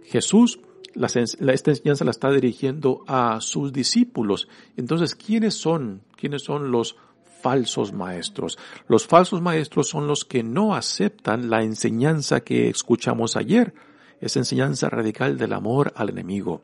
Jesús 0.05 0.59
esta 0.95 1.71
enseñanza 1.71 2.05
la 2.05 2.11
está 2.11 2.31
dirigiendo 2.31 3.03
a 3.07 3.39
sus 3.41 3.71
discípulos. 3.71 4.47
Entonces, 4.77 5.15
¿quiénes 5.15 5.55
son? 5.55 6.01
¿Quiénes 6.15 6.43
son 6.43 6.71
los 6.71 6.95
falsos 7.41 7.93
maestros? 7.93 8.57
Los 8.87 9.07
falsos 9.07 9.41
maestros 9.41 9.89
son 9.89 10.07
los 10.07 10.25
que 10.25 10.43
no 10.43 10.75
aceptan 10.75 11.49
la 11.49 11.63
enseñanza 11.63 12.41
que 12.41 12.69
escuchamos 12.69 13.35
ayer, 13.35 13.73
esa 14.19 14.39
enseñanza 14.39 14.89
radical 14.89 15.37
del 15.37 15.53
amor 15.53 15.93
al 15.95 16.09
enemigo, 16.09 16.61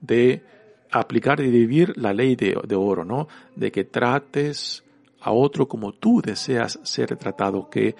de 0.00 0.42
aplicar 0.90 1.40
y 1.40 1.50
vivir 1.50 1.96
la 1.96 2.12
ley 2.12 2.34
de, 2.34 2.58
de 2.66 2.74
oro, 2.74 3.04
¿no? 3.04 3.28
De 3.54 3.70
que 3.70 3.84
trates 3.84 4.84
a 5.20 5.32
otro 5.32 5.68
como 5.68 5.92
tú 5.92 6.22
deseas 6.22 6.78
ser 6.82 7.16
tratado, 7.16 7.68
que 7.68 7.94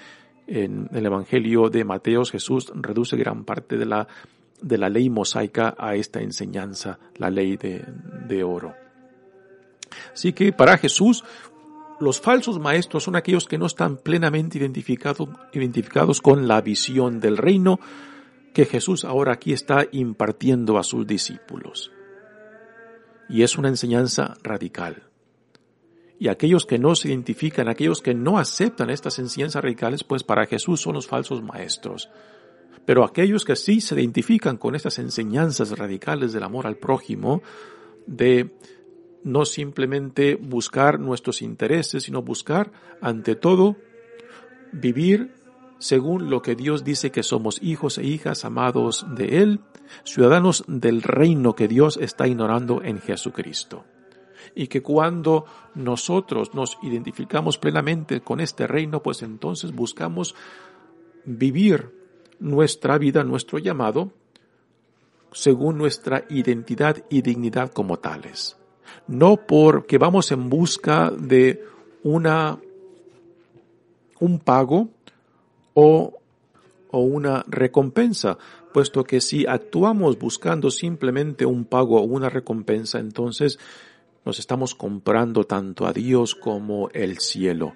en 0.49 0.89
el 0.93 1.05
Evangelio 1.05 1.69
de 1.69 1.85
Mateo 1.85 2.25
Jesús 2.25 2.73
reduce 2.75 3.17
gran 3.17 3.45
parte 3.45 3.77
de 3.77 3.85
la, 3.85 4.09
de 4.61 4.79
la 4.79 4.89
ley 4.89 5.11
mosaica 5.11 5.75
a 5.79 5.95
esta 5.95 6.21
enseñanza, 6.21 6.99
la 7.17 7.31
ley 7.31 7.57
de, 7.57 7.85
de 8.27 8.45
oro. 8.45 8.75
Así 10.13 10.33
que 10.33 10.53
para 10.53 10.79
Jesús, 10.79 11.25
los 12.01 12.21
falsos 12.21 12.59
maestros 12.59 13.05
son 13.05 13.17
aquellos 13.17 13.47
que 13.47 13.59
no 13.59 13.67
están 13.67 13.97
plenamente 13.97 14.59
identificados, 14.59 15.29
identificados 15.53 16.21
con 16.21 16.47
la 16.47 16.61
visión 16.61 17.21
del 17.21 17.37
reino 17.37 17.81
que 18.53 18.65
Jesús 18.65 19.05
ahora 19.05 19.35
aquí 19.35 19.53
está 19.53 19.87
impartiendo 19.93 20.79
a 20.79 20.83
sus 20.83 21.07
discípulos. 21.07 21.93
Y 23.29 23.43
es 23.43 23.59
una 23.59 23.69
enseñanza 23.69 24.35
radical. 24.43 25.05
Y 26.19 26.29
aquellos 26.29 26.67
que 26.67 26.79
no 26.79 26.95
se 26.95 27.09
identifican, 27.09 27.69
aquellos 27.69 28.03
que 28.03 28.15
no 28.15 28.39
aceptan 28.39 28.91
estas 28.91 29.19
enseñanzas 29.19 29.63
radicales, 29.63 30.03
pues 30.03 30.25
para 30.25 30.47
Jesús 30.47 30.81
son 30.81 30.95
los 30.95 31.07
falsos 31.07 31.43
maestros. 31.43 32.11
Pero 32.85 33.05
aquellos 33.05 33.45
que 33.45 33.57
sí 33.57 33.81
se 33.81 33.95
identifican 33.95 34.57
con 34.57 34.75
estas 34.75 34.99
enseñanzas 34.99 35.77
radicales 35.79 36.33
del 36.33 36.43
amor 36.43 36.67
al 36.67 36.77
prójimo, 36.77 37.43
de 38.07 38.51
no 39.25 39.45
simplemente 39.45 40.37
buscar 40.37 40.99
nuestros 40.99 41.43
intereses, 41.43 42.05
sino 42.05 42.23
buscar, 42.23 42.73
ante 43.01 43.35
todo, 43.35 43.77
vivir 44.73 45.35
según 45.79 46.29
lo 46.29 46.43
que 46.43 46.57
Dios 46.57 46.85
dice 46.85 47.11
que 47.11 47.23
somos 47.23 47.63
hijos 47.63 47.99
e 47.99 48.05
hijas 48.05 48.45
amados 48.45 49.07
de 49.15 49.43
Él, 49.43 49.61
ciudadanos 50.05 50.65
del 50.67 51.03
reino 51.03 51.55
que 51.55 51.69
Dios 51.69 51.99
está 52.01 52.27
ignorando 52.27 52.83
en 52.83 53.01
Jesucristo. 53.01 53.85
Y 54.55 54.67
que 54.67 54.83
cuando 54.83 55.45
nosotros 55.75 56.55
nos 56.55 56.79
identificamos 56.83 57.59
plenamente 57.59 58.21
con 58.21 58.41
este 58.41 58.67
reino, 58.67 59.03
pues 59.03 59.23
entonces 59.23 59.73
buscamos 59.73 60.35
vivir 61.25 61.98
nuestra 62.41 62.99
vida, 62.99 63.25
nuestro 63.25 63.59
llamado, 63.59 64.13
según 65.33 65.79
nuestra 65.79 66.25
identidad 66.29 67.05
y 67.11 67.23
dignidad 67.23 67.73
como 67.73 67.99
tales. 67.99 68.57
No 69.07 69.37
porque 69.47 69.99
vamos 69.99 70.33
en 70.33 70.49
busca 70.49 71.11
de 71.11 71.65
una, 72.03 72.59
un 74.21 74.39
pago 74.39 74.89
o, 75.75 76.15
o 76.91 77.01
una 77.01 77.45
recompensa, 77.47 78.39
puesto 78.73 79.05
que 79.05 79.21
si 79.21 79.47
actuamos 79.47 80.19
buscando 80.19 80.71
simplemente 80.71 81.45
un 81.47 81.65
pago 81.65 82.01
o 82.01 82.05
una 82.05 82.29
recompensa, 82.29 82.99
entonces 82.99 83.59
nos 84.25 84.39
estamos 84.39 84.75
comprando 84.75 85.45
tanto 85.45 85.87
a 85.87 85.93
Dios 85.93 86.35
como 86.35 86.91
el 86.91 87.19
cielo. 87.19 87.75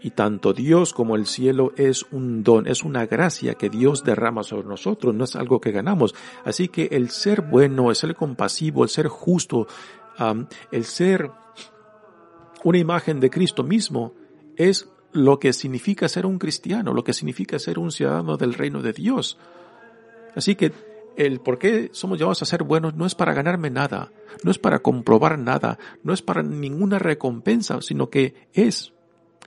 Y 0.00 0.10
tanto 0.10 0.52
Dios 0.52 0.92
como 0.92 1.16
el 1.16 1.26
cielo 1.26 1.72
es 1.76 2.06
un 2.12 2.44
don, 2.44 2.68
es 2.68 2.84
una 2.84 3.06
gracia 3.06 3.54
que 3.54 3.68
Dios 3.68 4.04
derrama 4.04 4.44
sobre 4.44 4.68
nosotros, 4.68 5.14
no 5.14 5.24
es 5.24 5.34
algo 5.34 5.60
que 5.60 5.72
ganamos. 5.72 6.14
Así 6.44 6.68
que 6.68 6.88
el 6.92 7.10
ser 7.10 7.42
bueno, 7.42 7.90
el 7.90 7.96
ser 7.96 8.14
compasivo, 8.14 8.84
el 8.84 8.90
ser 8.90 9.08
justo, 9.08 9.66
el 10.70 10.84
ser 10.84 11.30
una 12.64 12.78
imagen 12.78 13.18
de 13.18 13.30
Cristo 13.30 13.64
mismo, 13.64 14.14
es 14.56 14.88
lo 15.12 15.38
que 15.38 15.52
significa 15.52 16.08
ser 16.08 16.26
un 16.26 16.38
cristiano, 16.38 16.92
lo 16.92 17.02
que 17.02 17.12
significa 17.12 17.58
ser 17.58 17.78
un 17.78 17.90
ciudadano 17.90 18.36
del 18.36 18.54
reino 18.54 18.82
de 18.82 18.92
Dios. 18.92 19.38
Así 20.36 20.54
que 20.54 20.72
el 21.16 21.40
por 21.40 21.58
qué 21.58 21.90
somos 21.92 22.18
llamados 22.18 22.42
a 22.42 22.46
ser 22.46 22.62
buenos 22.62 22.94
no 22.94 23.04
es 23.04 23.16
para 23.16 23.34
ganarme 23.34 23.70
nada, 23.70 24.12
no 24.44 24.52
es 24.52 24.58
para 24.58 24.78
comprobar 24.78 25.38
nada, 25.38 25.78
no 26.04 26.12
es 26.12 26.22
para 26.22 26.42
ninguna 26.44 27.00
recompensa, 27.00 27.80
sino 27.80 28.10
que 28.10 28.48
es 28.52 28.92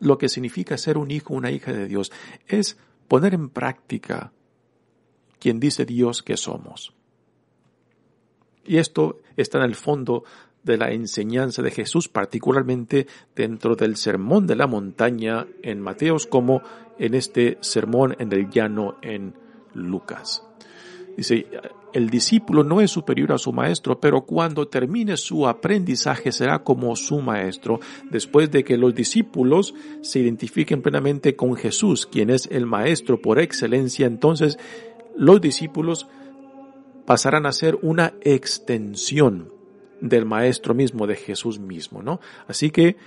lo 0.02 0.18
que 0.18 0.28
significa 0.28 0.78
ser 0.78 0.98
un 0.98 1.12
hijo, 1.12 1.34
una 1.34 1.52
hija 1.52 1.72
de 1.72 1.88
Dios. 1.88 2.12
Es 2.48 2.78
poner 3.08 3.34
en 3.34 3.50
práctica 3.50 4.34
quien 5.40 5.60
dice 5.60 5.86
Dios 5.86 6.24
que 6.24 6.36
somos. 6.36 6.94
Y 8.66 8.78
esto 8.78 9.22
está 9.38 9.60
en 9.60 9.66
el 9.66 9.76
fondo 9.76 10.24
de 10.64 10.78
la 10.78 10.92
enseñanza 10.92 11.62
de 11.62 11.72
Jesús, 11.72 12.10
particularmente 12.10 13.08
dentro 13.36 13.76
del 13.76 13.96
sermón 13.96 14.46
de 14.46 14.56
la 14.56 14.68
montaña 14.68 15.48
en 15.64 15.82
Mateos, 15.82 16.28
como 16.28 16.62
en 17.00 17.14
este 17.14 17.58
sermón 17.62 18.16
en 18.20 18.32
el 18.34 18.50
llano 18.50 18.98
en 19.02 19.36
Lucas. 19.74 20.44
Dice, 21.18 21.48
el 21.94 22.10
discípulo 22.10 22.64
no 22.64 22.82
es 22.82 22.92
superior 22.92 23.32
a 23.32 23.38
su 23.38 23.54
maestro, 23.54 24.00
pero 24.00 24.22
cuando 24.22 24.68
termine 24.68 25.18
su 25.18 25.48
aprendizaje 25.48 26.32
será 26.32 26.64
como 26.64 26.96
su 26.96 27.22
maestro, 27.22 27.80
después 28.10 28.52
de 28.52 28.64
que 28.64 28.78
los 28.78 28.96
discípulos 28.96 29.74
se 30.02 30.20
identifiquen 30.20 30.82
plenamente 30.82 31.36
con 31.36 31.56
Jesús, 31.56 32.06
quien 32.06 32.30
es 32.30 32.48
el 32.52 32.66
maestro 32.66 33.22
por 33.22 33.40
excelencia, 33.40 34.08
entonces 34.08 34.58
los 35.16 35.42
discípulos 35.42 36.08
pasarán 37.06 37.46
a 37.46 37.52
ser 37.52 37.78
una 37.82 38.14
extensión 38.22 39.52
del 40.00 40.26
maestro 40.26 40.74
mismo, 40.74 41.08
de 41.08 41.16
Jesús 41.16 41.60
mismo, 41.60 42.02
¿no? 42.02 42.20
Así 42.48 42.72
que 42.72 42.98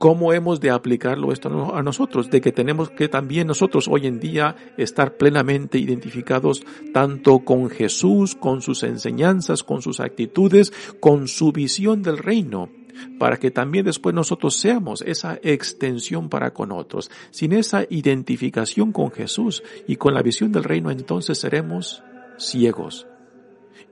¿Cómo 0.00 0.32
hemos 0.32 0.60
de 0.60 0.70
aplicarlo 0.70 1.30
esto 1.30 1.74
a 1.74 1.82
nosotros? 1.82 2.30
De 2.30 2.40
que 2.40 2.52
tenemos 2.52 2.88
que 2.88 3.08
también 3.08 3.46
nosotros 3.46 3.86
hoy 3.86 4.06
en 4.06 4.18
día 4.18 4.56
estar 4.78 5.18
plenamente 5.18 5.76
identificados 5.76 6.62
tanto 6.94 7.40
con 7.40 7.68
Jesús, 7.68 8.34
con 8.34 8.62
sus 8.62 8.82
enseñanzas, 8.82 9.62
con 9.62 9.82
sus 9.82 10.00
actitudes, 10.00 10.72
con 11.00 11.28
su 11.28 11.52
visión 11.52 12.00
del 12.00 12.16
reino, 12.16 12.70
para 13.18 13.36
que 13.36 13.50
también 13.50 13.84
después 13.84 14.14
nosotros 14.14 14.56
seamos 14.56 15.02
esa 15.02 15.38
extensión 15.42 16.30
para 16.30 16.54
con 16.54 16.72
otros. 16.72 17.10
Sin 17.30 17.52
esa 17.52 17.84
identificación 17.90 18.92
con 18.92 19.10
Jesús 19.10 19.62
y 19.86 19.96
con 19.96 20.14
la 20.14 20.22
visión 20.22 20.50
del 20.50 20.64
reino, 20.64 20.90
entonces 20.90 21.36
seremos 21.36 22.02
ciegos. 22.38 23.06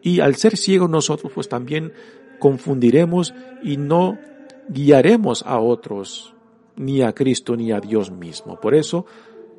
Y 0.00 0.20
al 0.20 0.36
ser 0.36 0.56
ciegos 0.56 0.88
nosotros 0.88 1.30
pues 1.34 1.50
también 1.50 1.92
confundiremos 2.38 3.34
y 3.62 3.76
no 3.76 4.16
guiaremos 4.68 5.42
a 5.46 5.58
otros, 5.58 6.34
ni 6.76 7.02
a 7.02 7.12
Cristo 7.12 7.56
ni 7.56 7.72
a 7.72 7.80
Dios 7.80 8.10
mismo. 8.10 8.60
Por 8.60 8.74
eso, 8.74 9.06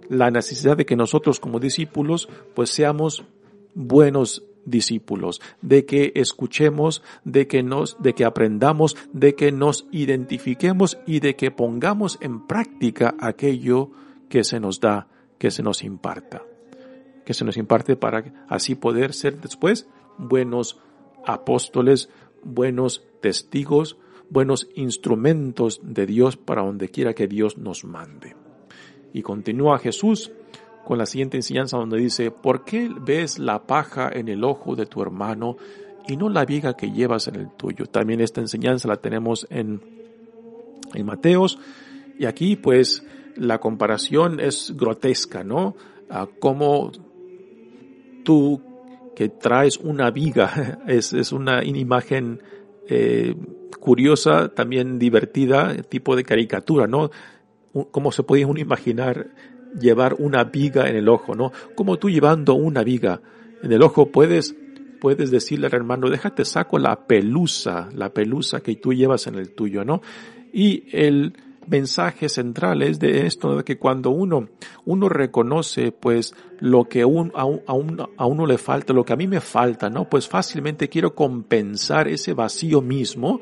la 0.10 0.32
necesidad 0.32 0.78
de 0.78 0.86
que 0.86 0.96
nosotros 0.96 1.40
como 1.40 1.60
discípulos, 1.60 2.30
pues 2.56 2.70
seamos 2.70 3.24
buenos 3.74 4.44
discípulos, 4.66 5.42
de 5.62 5.86
que 5.86 6.12
escuchemos, 6.16 7.02
de 7.24 7.48
que 7.48 7.64
nos, 7.64 7.98
de 8.02 8.14
que 8.14 8.26
aprendamos, 8.26 8.96
de 9.14 9.36
que 9.36 9.52
nos 9.52 9.88
identifiquemos 9.92 11.00
y 11.06 11.20
de 11.20 11.36
que 11.36 11.52
pongamos 11.52 12.18
en 12.22 12.46
práctica 12.46 13.16
aquello 13.20 13.92
que 14.30 14.44
se 14.44 14.60
nos 14.60 14.80
da, 14.80 15.08
que 15.38 15.52
se 15.52 15.64
nos 15.64 15.84
imparta, 15.84 16.44
que 17.26 17.34
se 17.34 17.46
nos 17.46 17.58
imparte 17.58 17.96
para 17.96 18.46
así 18.48 18.76
poder 18.76 19.14
ser 19.14 19.40
después 19.42 19.88
buenos 20.18 20.80
apóstoles, 21.26 22.10
buenos 22.44 23.04
testigos, 23.22 23.98
buenos 24.30 24.68
instrumentos 24.76 25.82
de 25.84 26.06
Dios 26.06 26.38
para 26.38 26.64
donde 26.64 26.90
quiera 26.90 27.14
que 27.14 27.28
Dios 27.28 27.58
nos 27.58 27.84
mande. 27.84 28.36
Y 29.14 29.22
continúa 29.22 29.80
Jesús 29.80 30.32
con 30.86 30.98
la 30.98 31.06
siguiente 31.06 31.38
enseñanza 31.38 31.78
donde 31.78 31.98
dice, 31.98 32.32
¿por 32.32 32.64
qué 32.64 32.90
ves 32.90 33.40
la 33.40 33.66
paja 33.66 34.10
en 34.12 34.28
el 34.28 34.44
ojo 34.44 34.76
de 34.76 34.86
tu 34.86 35.02
hermano 35.02 35.58
y 36.08 36.18
no 36.18 36.30
la 36.30 36.46
viga 36.46 36.76
que 36.76 36.92
llevas 36.92 37.28
en 37.28 37.36
el 37.36 37.50
tuyo? 37.52 37.86
También 37.86 38.22
esta 38.22 38.42
enseñanza 38.42 38.88
la 38.88 38.98
tenemos 38.98 39.48
en, 39.50 39.82
en 40.94 41.06
Mateos 41.06 41.60
y 42.18 42.26
aquí 42.26 42.56
pues 42.56 43.04
la 43.36 43.60
comparación 43.60 44.40
es 44.40 44.74
grotesca, 44.76 45.44
¿no? 45.44 45.76
A 46.10 46.28
cómo 46.28 46.92
tú 48.24 48.62
que 49.16 49.30
traes 49.30 49.78
una 49.78 50.12
viga, 50.12 50.80
es, 50.88 51.14
es 51.14 51.32
una 51.32 51.64
imagen 51.64 52.42
eh, 52.90 53.36
curiosa, 53.80 54.50
también 54.50 55.00
divertida, 55.00 55.76
tipo 55.84 56.16
de 56.16 56.24
caricatura, 56.24 56.88
¿no? 56.88 57.12
¿Cómo 57.92 58.12
se 58.12 58.24
podía 58.24 58.48
uno 58.48 58.60
imaginar 58.60 59.28
llevar 59.80 60.16
una 60.18 60.44
viga 60.44 60.90
en 60.90 60.96
el 60.96 61.08
ojo, 61.08 61.36
¿no? 61.36 61.52
Como 61.76 61.98
tú 61.98 62.10
llevando 62.10 62.56
una 62.56 62.84
viga 62.84 63.22
en 63.62 63.72
el 63.72 63.84
ojo 63.84 64.12
puedes, 64.12 64.56
puedes 65.00 65.32
decirle 65.32 65.68
al 65.68 65.76
hermano, 65.76 66.10
déjate 66.10 66.46
saco 66.46 66.80
la 66.80 67.08
pelusa, 67.08 67.90
la 67.94 68.12
pelusa 68.14 68.62
que 68.62 68.76
tú 68.76 68.94
llevas 68.94 69.28
en 69.28 69.36
el 69.36 69.54
tuyo, 69.54 69.86
¿no? 69.86 70.02
Y 70.52 70.86
el 70.92 71.34
mensaje 71.70 72.30
central 72.30 72.82
es 72.82 73.00
de 73.00 73.26
esto, 73.28 73.58
de 73.58 73.64
que 73.64 73.78
cuando 73.78 74.10
uno, 74.10 74.50
uno 74.86 75.10
reconoce 75.10 75.92
pues 75.92 76.34
lo 76.60 76.86
que 76.86 77.06
un, 77.06 77.32
a, 77.36 77.46
uno, 77.46 78.10
a 78.18 78.26
uno 78.26 78.46
le 78.46 78.58
falta, 78.58 78.94
lo 78.94 79.06
que 79.06 79.14
a 79.14 79.18
mí 79.18 79.28
me 79.28 79.42
falta, 79.42 79.90
¿no? 79.90 80.10
Pues 80.10 80.28
fácilmente 80.28 80.90
quiero 80.90 81.16
compensar 81.16 82.08
ese 82.08 82.34
vacío 82.34 82.82
mismo, 82.82 83.40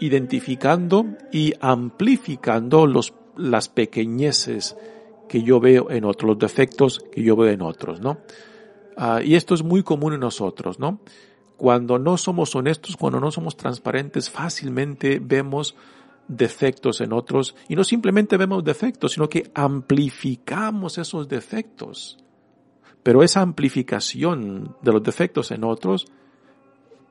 identificando 0.00 1.06
y 1.32 1.54
amplificando 1.60 2.86
los, 2.86 3.14
las 3.36 3.68
pequeñeces 3.68 4.76
que 5.28 5.42
yo 5.42 5.60
veo 5.60 5.90
en 5.90 6.04
otros, 6.04 6.30
los 6.30 6.38
defectos 6.38 7.00
que 7.12 7.22
yo 7.22 7.36
veo 7.36 7.52
en 7.52 7.62
otros, 7.62 8.00
¿no? 8.00 8.18
Ah, 8.96 9.20
y 9.22 9.34
esto 9.34 9.54
es 9.54 9.62
muy 9.62 9.82
común 9.82 10.14
en 10.14 10.20
nosotros, 10.20 10.78
¿no? 10.78 11.00
Cuando 11.56 11.98
no 11.98 12.16
somos 12.16 12.54
honestos, 12.54 12.96
cuando 12.96 13.20
no 13.20 13.30
somos 13.30 13.56
transparentes, 13.56 14.30
fácilmente 14.30 15.18
vemos 15.22 15.74
defectos 16.28 17.00
en 17.00 17.12
otros 17.12 17.54
y 17.68 17.76
no 17.76 17.84
simplemente 17.84 18.36
vemos 18.36 18.64
defectos, 18.64 19.12
sino 19.12 19.28
que 19.28 19.50
amplificamos 19.54 20.98
esos 20.98 21.28
defectos. 21.28 22.18
Pero 23.02 23.22
esa 23.22 23.40
amplificación 23.40 24.76
de 24.82 24.92
los 24.92 25.02
defectos 25.02 25.50
en 25.52 25.64
otros 25.64 26.06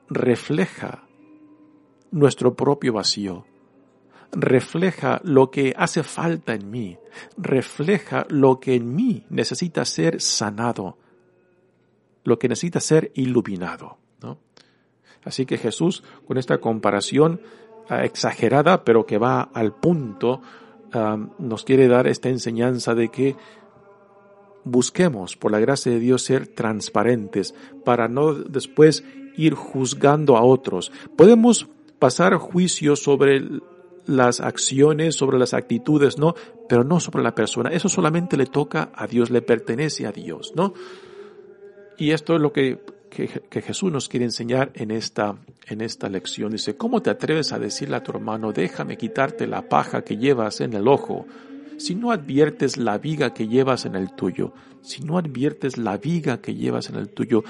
refleja 0.08 1.06
nuestro 2.10 2.54
propio 2.54 2.92
vacío, 2.92 3.46
refleja 4.32 5.20
lo 5.24 5.50
que 5.50 5.74
hace 5.76 6.02
falta 6.02 6.54
en 6.54 6.70
mí, 6.70 6.98
refleja 7.36 8.26
lo 8.28 8.60
que 8.60 8.74
en 8.74 8.94
mí 8.94 9.24
necesita 9.30 9.84
ser 9.84 10.20
sanado, 10.20 10.98
lo 12.24 12.38
que 12.38 12.48
necesita 12.48 12.80
ser 12.80 13.12
iluminado. 13.14 13.98
¿no? 14.20 14.38
Así 15.24 15.46
que 15.46 15.58
Jesús, 15.58 16.04
con 16.26 16.38
esta 16.38 16.58
comparación 16.58 17.40
exagerada, 17.88 18.84
pero 18.84 19.06
que 19.06 19.18
va 19.18 19.42
al 19.42 19.74
punto, 19.74 20.40
ah, 20.92 21.18
nos 21.38 21.64
quiere 21.64 21.88
dar 21.88 22.06
esta 22.06 22.28
enseñanza 22.28 22.94
de 22.94 23.08
que 23.08 23.36
busquemos, 24.64 25.36
por 25.36 25.52
la 25.52 25.60
gracia 25.60 25.92
de 25.92 26.00
Dios, 26.00 26.22
ser 26.22 26.48
transparentes 26.48 27.54
para 27.84 28.08
no 28.08 28.34
después 28.34 29.04
ir 29.36 29.54
juzgando 29.54 30.36
a 30.36 30.42
otros. 30.42 30.92
Podemos 31.16 31.68
pasar 31.98 32.34
juicio 32.36 32.96
sobre 32.96 33.42
las 34.06 34.40
acciones, 34.40 35.14
sobre 35.14 35.38
las 35.38 35.54
actitudes, 35.54 36.18
¿no? 36.18 36.34
Pero 36.68 36.84
no 36.84 37.00
sobre 37.00 37.22
la 37.22 37.34
persona. 37.34 37.70
Eso 37.70 37.88
solamente 37.88 38.36
le 38.36 38.46
toca 38.46 38.90
a 38.94 39.06
Dios, 39.06 39.30
le 39.30 39.42
pertenece 39.42 40.06
a 40.06 40.12
Dios, 40.12 40.52
¿no? 40.54 40.74
Y 41.98 42.10
esto 42.10 42.34
es 42.34 42.40
lo 42.40 42.52
que, 42.52 42.80
que, 43.16 43.62
Jesús 43.62 43.90
nos 43.90 44.08
quiere 44.08 44.26
enseñar 44.26 44.70
en 44.74 44.90
esta, 44.90 45.36
en 45.66 45.80
esta 45.80 46.08
lección. 46.08 46.52
Dice, 46.52 46.76
¿cómo 46.76 47.00
te 47.00 47.08
atreves 47.08 47.52
a 47.52 47.58
decirle 47.58 47.96
a 47.96 48.02
tu 48.02 48.12
hermano, 48.12 48.52
déjame 48.52 48.98
quitarte 48.98 49.46
la 49.46 49.68
paja 49.68 50.02
que 50.02 50.18
llevas 50.18 50.60
en 50.60 50.74
el 50.74 50.86
ojo? 50.86 51.26
Si 51.78 51.94
no 51.94 52.12
adviertes 52.12 52.76
la 52.76 52.98
viga 52.98 53.32
que 53.32 53.48
llevas 53.48 53.86
en 53.86 53.94
el 53.94 54.14
tuyo, 54.14 54.52
si 54.82 55.02
no 55.02 55.16
adviertes 55.16 55.78
la 55.78 55.96
viga 55.96 56.42
que 56.42 56.54
llevas 56.54 56.90
en 56.90 56.96
el 56.96 57.08
tuyo, 57.08 57.42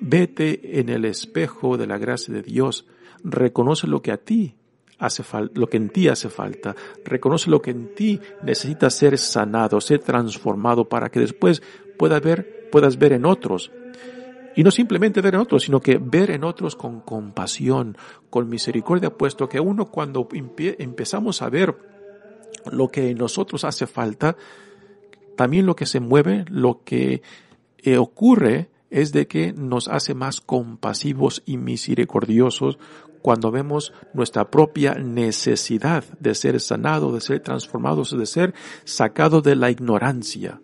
vete 0.00 0.78
en 0.78 0.88
el 0.88 1.04
espejo 1.04 1.76
de 1.76 1.86
la 1.86 1.98
gracia 1.98 2.32
de 2.32 2.42
Dios, 2.42 2.86
reconoce 3.24 3.88
lo 3.88 4.02
que 4.02 4.12
a 4.12 4.18
ti 4.18 4.54
hace 4.98 5.22
falta, 5.22 5.58
lo 5.58 5.68
que 5.68 5.78
en 5.78 5.88
ti 5.90 6.08
hace 6.08 6.28
falta, 6.28 6.76
reconoce 7.04 7.50
lo 7.50 7.60
que 7.60 7.72
en 7.72 7.94
ti 7.94 8.20
necesita 8.42 8.88
ser 8.88 9.18
sanado, 9.18 9.80
ser 9.80 9.98
transformado 9.98 10.88
para 10.88 11.10
que 11.10 11.20
después 11.20 11.62
pueda 11.98 12.20
ver 12.20 12.60
puedas 12.70 12.98
ver 12.98 13.12
en 13.12 13.26
otros. 13.26 13.70
Y 14.56 14.64
no 14.64 14.70
simplemente 14.70 15.20
ver 15.20 15.34
en 15.34 15.40
otros, 15.40 15.62
sino 15.62 15.80
que 15.80 15.98
ver 15.98 16.30
en 16.30 16.44
otros 16.44 16.76
con 16.76 17.00
compasión, 17.00 17.96
con 18.30 18.48
misericordia, 18.48 19.10
puesto 19.10 19.48
que 19.48 19.60
uno 19.60 19.86
cuando 19.86 20.28
empezamos 20.32 21.42
a 21.42 21.48
ver 21.48 21.76
lo 22.70 22.88
que 22.88 23.10
en 23.10 23.18
nosotros 23.18 23.64
hace 23.64 23.86
falta, 23.86 24.36
también 25.36 25.66
lo 25.66 25.76
que 25.76 25.86
se 25.86 26.00
mueve, 26.00 26.44
lo 26.48 26.82
que 26.84 27.22
eh, 27.78 27.96
ocurre 27.96 28.70
es 28.90 29.12
de 29.12 29.26
que 29.26 29.52
nos 29.52 29.88
hace 29.88 30.14
más 30.14 30.40
compasivos 30.40 31.42
y 31.46 31.56
misericordiosos 31.56 32.78
cuando 33.22 33.50
vemos 33.50 33.92
nuestra 34.14 34.50
propia 34.50 34.94
necesidad 34.94 36.04
de 36.18 36.34
ser 36.34 36.60
sanado, 36.60 37.12
de 37.12 37.20
ser 37.20 37.40
transformados, 37.40 38.16
de 38.16 38.26
ser 38.26 38.54
sacado 38.84 39.42
de 39.42 39.56
la 39.56 39.70
ignorancia. 39.70 40.60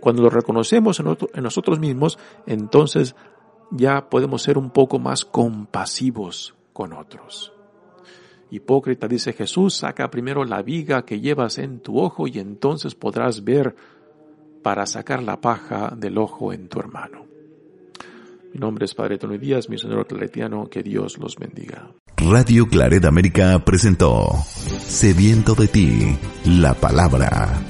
Cuando 0.00 0.22
lo 0.22 0.30
reconocemos 0.30 1.00
en, 1.00 1.42
nosotros 1.42 1.78
mismos, 1.78 2.18
entonces 2.46 3.14
ya 3.70 4.08
podemos 4.08 4.42
ser 4.42 4.58
un 4.58 4.70
poco 4.70 4.98
más 4.98 5.24
compasivos 5.24 6.54
con 6.72 6.92
otros. 6.92 7.52
Hipócrita, 8.50 9.06
dice 9.06 9.32
Jesús, 9.32 9.74
saca 9.74 10.10
primero 10.10 10.44
la 10.44 10.62
viga 10.62 11.04
que 11.04 11.20
llevas 11.20 11.58
en 11.58 11.80
tu 11.80 12.00
ojo 12.00 12.26
y 12.26 12.38
entonces 12.38 12.94
podrás 12.94 13.44
ver 13.44 13.76
para 14.62 14.86
sacar 14.86 15.22
la 15.22 15.40
paja 15.40 15.94
del 15.96 16.18
ojo 16.18 16.52
en 16.52 16.68
tu 16.68 16.80
hermano. 16.80 17.26
Mi 18.52 18.58
nombre 18.58 18.86
es 18.86 18.94
Padre 18.94 19.18
Tony 19.18 19.38
Díaz, 19.38 19.68
mi 19.68 19.78
señor 19.78 20.06
claretiano, 20.08 20.68
que 20.68 20.82
Dios 20.82 21.18
los 21.18 21.36
bendiga. 21.36 21.92
Radio 22.16 22.66
Claret 22.66 23.04
América 23.04 23.62
presentó 23.64 24.32
Sediento 24.80 25.54
de 25.54 25.68
ti, 25.68 26.18
la 26.44 26.74
palabra 26.74 27.69